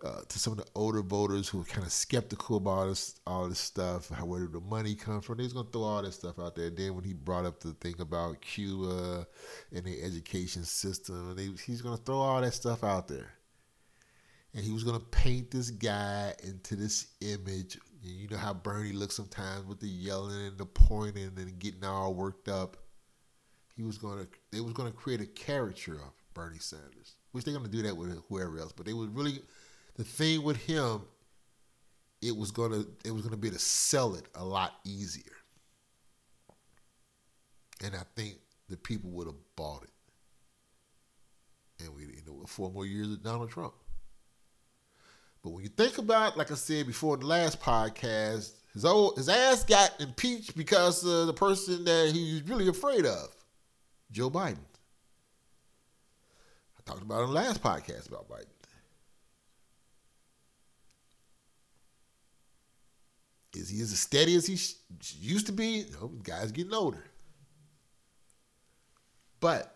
uh, 0.03 0.21
to 0.27 0.39
some 0.39 0.53
of 0.53 0.59
the 0.59 0.67
older 0.75 1.01
voters 1.01 1.49
who 1.49 1.61
are 1.61 1.65
kind 1.65 1.85
of 1.85 1.91
skeptical 1.91 2.57
about 2.57 2.69
all 2.69 2.87
this, 2.87 3.19
all 3.27 3.49
this 3.49 3.59
stuff, 3.59 4.09
how 4.09 4.25
where 4.25 4.41
did 4.41 4.53
the 4.53 4.61
money 4.61 4.95
come 4.95 5.19
from. 5.21 5.37
They 5.37 5.43
was 5.43 5.53
going 5.53 5.65
to 5.65 5.71
throw 5.71 5.83
all 5.83 6.01
that 6.01 6.13
stuff 6.13 6.39
out 6.39 6.55
there. 6.55 6.69
Then 6.69 6.95
when 6.95 7.03
he 7.03 7.13
brought 7.13 7.45
up 7.45 7.59
the 7.59 7.73
thing 7.73 7.95
about 7.99 8.41
Cuba 8.41 9.27
and 9.73 9.83
the 9.83 10.01
education 10.01 10.63
system, 10.63 11.35
they, 11.35 11.49
he's 11.65 11.81
going 11.81 11.97
to 11.97 12.03
throw 12.03 12.17
all 12.17 12.41
that 12.41 12.53
stuff 12.53 12.83
out 12.83 13.07
there 13.07 13.33
and 14.53 14.63
he 14.63 14.71
was 14.71 14.83
gonna 14.83 14.99
paint 14.99 15.51
this 15.51 15.69
guy 15.69 16.33
into 16.43 16.75
this 16.75 17.07
image. 17.21 17.79
You 18.03 18.27
know 18.29 18.37
how 18.37 18.53
Bernie 18.53 18.93
looks 18.93 19.15
sometimes 19.15 19.65
with 19.65 19.79
the 19.79 19.87
yelling 19.87 20.47
and 20.47 20.57
the 20.57 20.65
pointing 20.65 21.31
and 21.37 21.59
getting 21.59 21.83
all 21.83 22.13
worked 22.13 22.47
up. 22.49 22.77
He 23.75 23.83
was 23.83 23.97
gonna 23.97 24.27
they 24.51 24.59
was 24.61 24.73
gonna 24.73 24.91
create 24.91 25.21
a 25.21 25.25
caricature 25.25 25.95
of 25.95 26.11
Bernie 26.33 26.59
Sanders, 26.59 27.15
which 27.31 27.45
they're 27.45 27.53
gonna 27.53 27.67
do 27.69 27.83
that 27.83 27.95
with 27.95 28.19
whoever 28.27 28.59
else. 28.59 28.71
But 28.71 28.85
they 28.87 28.93
was 28.93 29.09
really 29.09 29.41
the 29.95 30.03
thing 30.03 30.43
with 30.43 30.57
him. 30.57 31.01
It 32.21 32.35
was 32.35 32.51
gonna 32.51 32.85
it 33.05 33.11
was 33.11 33.23
gonna 33.23 33.37
be 33.37 33.51
to 33.51 33.59
sell 33.59 34.15
it 34.15 34.27
a 34.35 34.43
lot 34.43 34.73
easier, 34.83 35.33
and 37.83 37.95
I 37.95 38.03
think 38.15 38.37
the 38.69 38.77
people 38.77 39.09
would 39.11 39.27
have 39.27 39.35
bought 39.55 39.83
it. 39.83 39.91
And 41.83 41.95
we 41.95 42.03
you 42.03 42.43
four 42.47 42.71
more 42.71 42.85
years 42.85 43.11
of 43.11 43.23
Donald 43.23 43.49
Trump. 43.49 43.73
But 45.43 45.51
when 45.51 45.63
you 45.63 45.69
think 45.69 45.97
about, 45.97 46.37
like 46.37 46.51
I 46.51 46.55
said 46.55 46.85
before 46.85 47.17
the 47.17 47.25
last 47.25 47.59
podcast, 47.61 48.51
his 48.73 48.85
old 48.85 49.17
his 49.17 49.27
ass 49.27 49.63
got 49.63 49.99
impeached 49.99 50.55
because 50.55 51.03
of 51.03 51.27
the 51.27 51.33
person 51.33 51.83
that 51.85 52.11
he's 52.13 52.43
really 52.43 52.67
afraid 52.67 53.05
of, 53.05 53.35
Joe 54.11 54.29
Biden. 54.29 54.59
I 56.77 56.81
talked 56.85 57.01
about 57.01 57.21
in 57.23 57.27
the 57.27 57.33
last 57.33 57.61
podcast 57.61 58.07
about 58.07 58.29
Biden. 58.29 58.45
Is 63.53 63.69
he 63.69 63.81
as 63.81 63.99
steady 63.99 64.35
as 64.35 64.45
he 64.45 64.57
used 65.19 65.47
to 65.47 65.51
be? 65.51 65.85
No, 65.99 66.07
the 66.07 66.23
guy's 66.23 66.51
getting 66.51 66.73
older. 66.73 67.03
But 69.41 69.75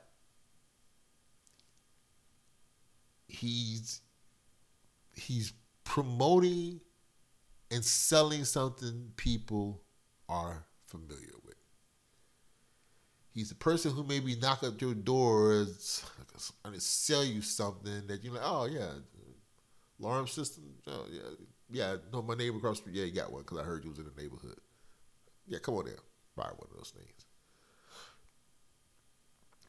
he's 3.27 3.99
he's 5.15 5.53
promoting 5.83 6.79
and 7.71 7.83
selling 7.83 8.43
something 8.43 9.11
people 9.15 9.81
are 10.29 10.65
familiar 10.87 11.33
with. 11.45 11.55
He's 13.33 13.51
a 13.51 13.55
person 13.55 13.91
who 13.91 14.03
maybe 14.03 14.35
knock 14.35 14.63
at 14.63 14.81
your 14.81 14.93
doors 14.93 16.05
and 16.63 16.81
sell 16.81 17.23
you 17.23 17.41
something 17.41 18.07
that 18.07 18.23
you're 18.23 18.33
like, 18.33 18.43
oh 18.45 18.65
yeah, 18.65 18.91
alarm 19.99 20.27
system. 20.27 20.63
Oh 20.87 21.05
yeah, 21.11 21.21
yeah. 21.69 21.95
No, 22.13 22.21
my 22.21 22.35
neighbor 22.35 22.57
across 22.57 22.79
the 22.79 22.89
street, 22.89 22.95
yeah, 22.95 23.05
he 23.05 23.11
got 23.11 23.31
one 23.31 23.41
because 23.41 23.59
I 23.59 23.63
heard 23.63 23.83
you 23.83 23.89
was 23.89 23.99
in 23.99 24.05
the 24.05 24.21
neighborhood. 24.21 24.59
Yeah, 25.47 25.59
come 25.59 25.75
on 25.75 25.85
there, 25.85 25.95
buy 26.35 26.43
one 26.43 26.67
of 26.71 26.77
those 26.77 26.93
things 26.95 27.14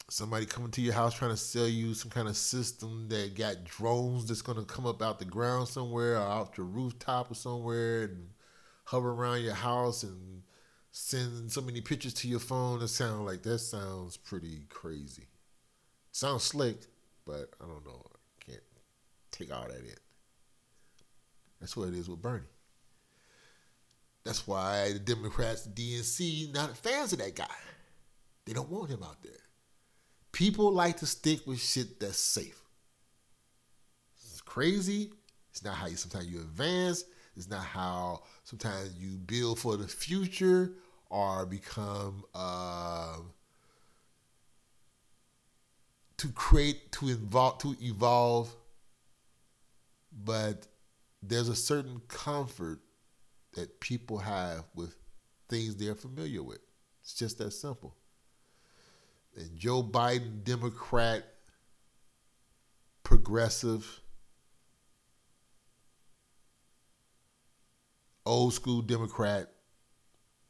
somebody 0.09 0.45
coming 0.45 0.71
to 0.71 0.81
your 0.81 0.93
house 0.93 1.13
trying 1.13 1.31
to 1.31 1.37
sell 1.37 1.67
you 1.67 1.93
some 1.93 2.09
kind 2.09 2.27
of 2.27 2.37
system 2.37 3.07
that 3.09 3.35
got 3.35 3.65
drones 3.65 4.27
that's 4.27 4.41
going 4.41 4.57
to 4.57 4.63
come 4.63 4.85
up 4.85 5.01
out 5.01 5.19
the 5.19 5.25
ground 5.25 5.67
somewhere 5.67 6.15
or 6.15 6.27
out 6.27 6.55
the 6.55 6.63
rooftop 6.63 7.29
or 7.29 7.35
somewhere 7.35 8.03
and 8.03 8.29
hover 8.85 9.11
around 9.11 9.41
your 9.41 9.53
house 9.53 10.03
and 10.03 10.43
send 10.91 11.51
so 11.51 11.61
many 11.61 11.81
pictures 11.81 12.13
to 12.13 12.27
your 12.27 12.39
phone. 12.39 12.79
That 12.79 12.87
sound 12.87 13.25
like 13.25 13.43
that 13.43 13.59
sounds 13.59 14.15
pretty 14.15 14.65
crazy. 14.69 15.27
Sounds 16.11 16.43
slick 16.43 16.77
but 17.27 17.49
i 17.61 17.65
don't 17.65 17.85
know. 17.85 18.01
I 18.13 18.51
can't 18.51 18.63
take 19.31 19.53
all 19.53 19.67
that 19.67 19.79
in. 19.79 19.93
That's 21.59 21.75
what 21.75 21.89
it 21.89 21.95
is 21.95 22.09
with 22.09 22.21
bernie. 22.21 22.45
That's 24.23 24.47
why 24.47 24.93
the 24.93 24.99
democrats 24.99 25.63
the 25.63 25.69
dnc 25.71 26.53
not 26.53 26.77
fans 26.77 27.13
of 27.13 27.19
that 27.19 27.35
guy. 27.35 27.45
They 28.45 28.53
don't 28.53 28.69
want 28.69 28.89
him 28.89 29.03
out 29.03 29.21
there 29.21 29.33
People 30.37 30.71
like 30.71 30.97
to 30.97 31.07
stick 31.07 31.47
with 31.47 31.59
shit 31.59 31.99
that's 31.99 32.19
safe. 32.19 32.61
It's 34.21 34.39
crazy. 34.41 35.09
It's 35.49 35.63
not 35.63 35.73
how 35.73 35.87
you 35.87 35.95
sometimes 35.95 36.27
you 36.27 36.41
advance. 36.41 37.05
It's 37.35 37.49
not 37.49 37.63
how 37.63 38.21
sometimes 38.43 38.93
you 38.99 39.17
build 39.17 39.57
for 39.57 39.77
the 39.77 39.87
future 39.87 40.73
or 41.09 41.47
become 41.47 42.23
uh, 42.35 43.17
to 46.17 46.27
create 46.27 46.91
to 46.91 47.09
evolve 47.09 47.57
to 47.57 47.75
evolve. 47.81 48.55
But 50.23 50.67
there's 51.23 51.49
a 51.49 51.55
certain 51.55 51.99
comfort 52.09 52.79
that 53.53 53.79
people 53.79 54.19
have 54.19 54.65
with 54.75 54.95
things 55.49 55.75
they're 55.77 55.95
familiar 55.95 56.43
with. 56.43 56.59
It's 57.01 57.15
just 57.15 57.39
that 57.39 57.53
simple 57.53 57.96
Joe 59.57 59.81
Biden, 59.81 60.43
Democrat, 60.43 61.23
progressive, 63.03 64.01
old 68.25 68.53
school 68.53 68.81
Democrat, 68.81 69.49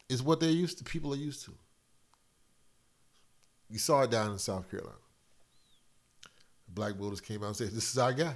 is 0.08 0.22
what 0.22 0.40
they're 0.40 0.50
used 0.50 0.78
to. 0.78 0.84
People 0.84 1.12
are 1.14 1.16
used 1.16 1.44
to. 1.46 1.52
You 3.70 3.78
saw 3.78 4.02
it 4.02 4.10
down 4.10 4.32
in 4.32 4.38
South 4.38 4.70
Carolina. 4.70 4.96
The 6.66 6.72
black 6.72 6.94
voters 6.94 7.20
came 7.20 7.42
out 7.42 7.48
and 7.48 7.56
said, 7.56 7.70
This 7.70 7.90
is 7.90 7.98
our 7.98 8.12
guy. 8.12 8.34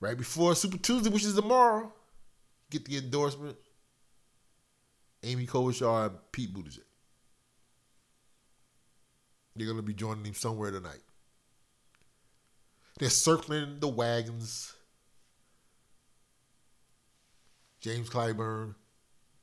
Right 0.00 0.16
before 0.16 0.54
Super 0.54 0.78
Tuesday, 0.78 1.10
which 1.10 1.24
is 1.24 1.34
tomorrow, 1.34 1.92
get 2.70 2.84
the 2.84 2.98
endorsement. 2.98 3.56
Amy 5.22 5.46
Klobuchar 5.46 6.06
and 6.06 6.18
Pete 6.32 6.52
Buttigieg. 6.52 6.80
They're 9.56 9.66
to 9.76 9.82
be 9.82 9.94
joining 9.94 10.24
him 10.24 10.34
somewhere 10.34 10.70
tonight. 10.70 11.00
They're 12.98 13.10
circling 13.10 13.80
the 13.80 13.88
wagons. 13.88 14.74
James 17.80 18.08
Clyburn, 18.10 18.74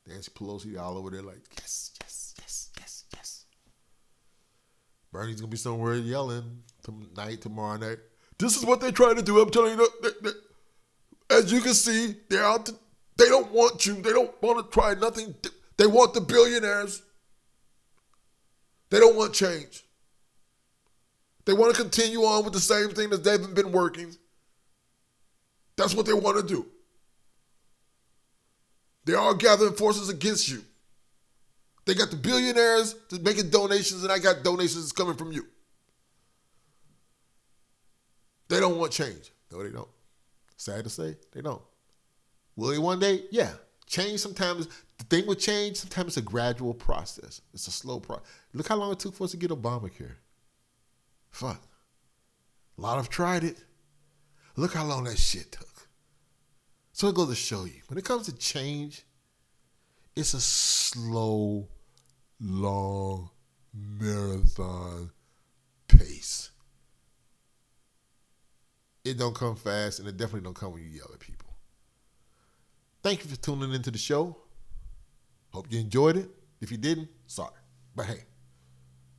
Nancy 0.08 0.32
Pelosi, 0.32 0.80
all 0.80 0.98
over 0.98 1.10
there 1.10 1.22
like, 1.22 1.42
yes, 1.60 1.92
yes, 2.02 2.34
yes, 2.40 2.70
yes, 2.80 3.06
yes. 3.14 3.46
Bernie's 5.12 5.40
to 5.40 5.48
be 5.48 5.58
somewhere 5.58 5.96
yelling 5.96 6.64
tonight, 6.84 7.42
tomorrow 7.42 7.78
night. 7.78 8.00
This 8.38 8.58
is 8.58 8.66
what 8.66 8.82
they're 8.82 8.92
trying 8.92 9.16
to 9.16 9.22
do. 9.22 9.40
I'm 9.40 9.50
telling 9.50 9.78
you, 9.78 9.88
they, 10.02 10.10
they, 10.22 11.38
as 11.38 11.52
you 11.52 11.62
can 11.62 11.74
see, 11.74 12.16
they're 12.30 12.44
out 12.44 12.66
to, 12.66 12.76
they 13.18 13.30
don't 13.30 13.52
want 13.52 13.86
you. 13.86 13.94
They 14.02 14.12
don't 14.12 14.42
want 14.42 14.66
to 14.66 14.74
try 14.74 14.94
nothing. 14.96 15.36
They 15.78 15.88
want 15.88 16.14
the 16.14 16.22
billionaires. 16.22 17.02
They 18.90 19.00
don't 19.00 19.16
want 19.16 19.34
change. 19.34 19.84
They 21.46 21.54
want 21.54 21.76
to 21.76 21.82
continue 21.82 22.22
on 22.24 22.44
with 22.44 22.54
the 22.54 22.60
same 22.60 22.90
thing 22.90 23.10
that 23.10 23.24
they've 23.24 23.54
been 23.54 23.72
working. 23.72 24.16
That's 25.76 25.94
what 25.94 26.06
they 26.06 26.14
want 26.14 26.38
to 26.38 26.44
do. 26.44 26.66
They 29.06 29.14
are 29.14 29.34
gathering 29.34 29.74
forces 29.74 30.10
against 30.10 30.50
you. 30.50 30.64
They 31.86 31.94
got 31.94 32.10
the 32.12 32.16
billionaires 32.16 32.96
making 33.22 33.50
donations, 33.50 34.04
and 34.04 34.12
I 34.12 34.20
got 34.20 34.44
donations 34.44 34.94
coming 34.94 35.16
from 35.16 35.34
you. 35.34 35.46
They 38.48 38.60
don't 38.60 38.78
want 38.78 38.94
change. 38.94 39.32
No, 39.52 39.62
they 39.64 39.70
don't. 39.70 39.90
Sad 40.56 40.86
to 40.86 40.90
say, 40.90 41.18
they 41.34 41.42
don't. 41.42 41.62
Will 42.56 42.70
they 42.70 42.78
one 42.78 43.00
day? 43.00 43.24
Yeah. 43.32 43.52
Change 43.86 44.20
sometimes, 44.20 44.68
the 44.98 45.04
thing 45.06 45.28
with 45.28 45.40
change, 45.40 45.78
sometimes 45.78 46.10
it's 46.10 46.18
a 46.18 46.22
gradual 46.22 46.74
process. 46.74 47.42
It's 47.54 47.68
a 47.68 47.72
slow 47.72 48.00
process. 48.00 48.26
Look 48.54 48.68
how 48.68 48.78
long 48.78 48.92
it 48.94 49.00
took 49.00 49.16
for 49.16 49.26
us 49.26 49.32
to 49.32 49.38
get 49.38 49.52
Obamacare. 49.52 50.16
Fuck. 51.34 51.60
A 52.78 52.82
lot 52.82 52.98
have 52.98 53.10
tried 53.10 53.44
it. 53.44 53.58
Look 54.56 54.76
how 54.76 54.86
long 54.86 55.06
that 55.06 55.18
shit 55.18 55.52
took. 55.52 55.90
So 56.92 57.08
it 57.08 57.16
goes 57.16 57.30
to 57.30 57.36
show 57.36 57.66
you 57.66 57.82
when 57.88 57.98
it 57.98 58.06
comes 58.06 58.28
to 58.28 58.38
change, 58.38 59.04
it's 60.16 60.36
a 60.36 60.40
slow, 60.40 61.68
long 62.40 63.32
marathon 63.74 65.10
pace. 65.88 66.52
It 69.04 69.18
don't 69.18 69.36
come 69.36 69.56
fast, 69.56 70.00
and 70.00 70.08
it 70.08 70.16
definitely 70.16 70.42
don't 70.42 70.56
come 70.56 70.74
when 70.74 70.84
you 70.84 70.90
yell 70.90 71.10
at 71.12 71.20
people. 71.20 71.50
Thank 73.02 73.24
you 73.24 73.30
for 73.32 73.38
tuning 73.38 73.74
into 73.74 73.90
the 73.90 73.98
show. 73.98 74.38
Hope 75.52 75.66
you 75.72 75.80
enjoyed 75.80 76.16
it. 76.16 76.30
If 76.62 76.72
you 76.72 76.78
didn't, 76.78 77.10
sorry. 77.26 77.50
But 77.96 78.06
hey, 78.06 78.24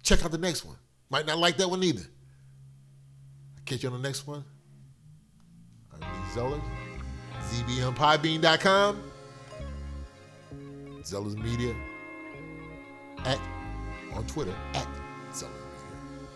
check 0.05 0.25
out 0.25 0.31
the 0.31 0.39
next 0.39 0.65
one. 0.65 0.77
Might 1.15 1.27
not 1.27 1.39
like 1.39 1.57
that 1.59 1.71
one 1.71 1.81
either. 1.85 2.03
I'll 3.57 3.63
catch 3.67 3.85
you 3.85 3.89
on 3.89 4.03
the 4.03 4.09
next 4.09 4.27
one. 4.27 4.45
I'm 5.93 6.01
Lee 6.01 6.35
Zeller, 6.35 6.61
Zeller's 11.05 11.37
Media, 11.37 11.73
at, 13.25 13.39
on 14.13 14.27
Twitter, 14.27 14.57
at 14.73 14.89
Zeller's 15.33 15.55
Media. 15.85 16.29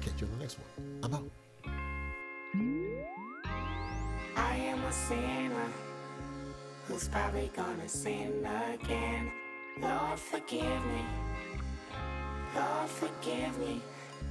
Catch 0.00 0.22
you 0.22 0.26
on 0.26 0.32
the 0.38 0.38
next 0.38 0.56
one. 0.58 1.00
I'm 1.02 1.12
out. 1.12 1.30
I 4.36 4.56
am 4.56 4.82
a 4.84 4.92
sinner 4.92 5.70
who's 6.88 7.08
probably 7.08 7.50
gonna 7.54 7.86
sin 7.90 8.48
again. 8.72 9.30
Lord, 9.82 10.18
forgive 10.18 10.62
me. 10.62 11.04
Lord, 12.56 12.88
forgive 12.88 13.58
me. 13.58 13.82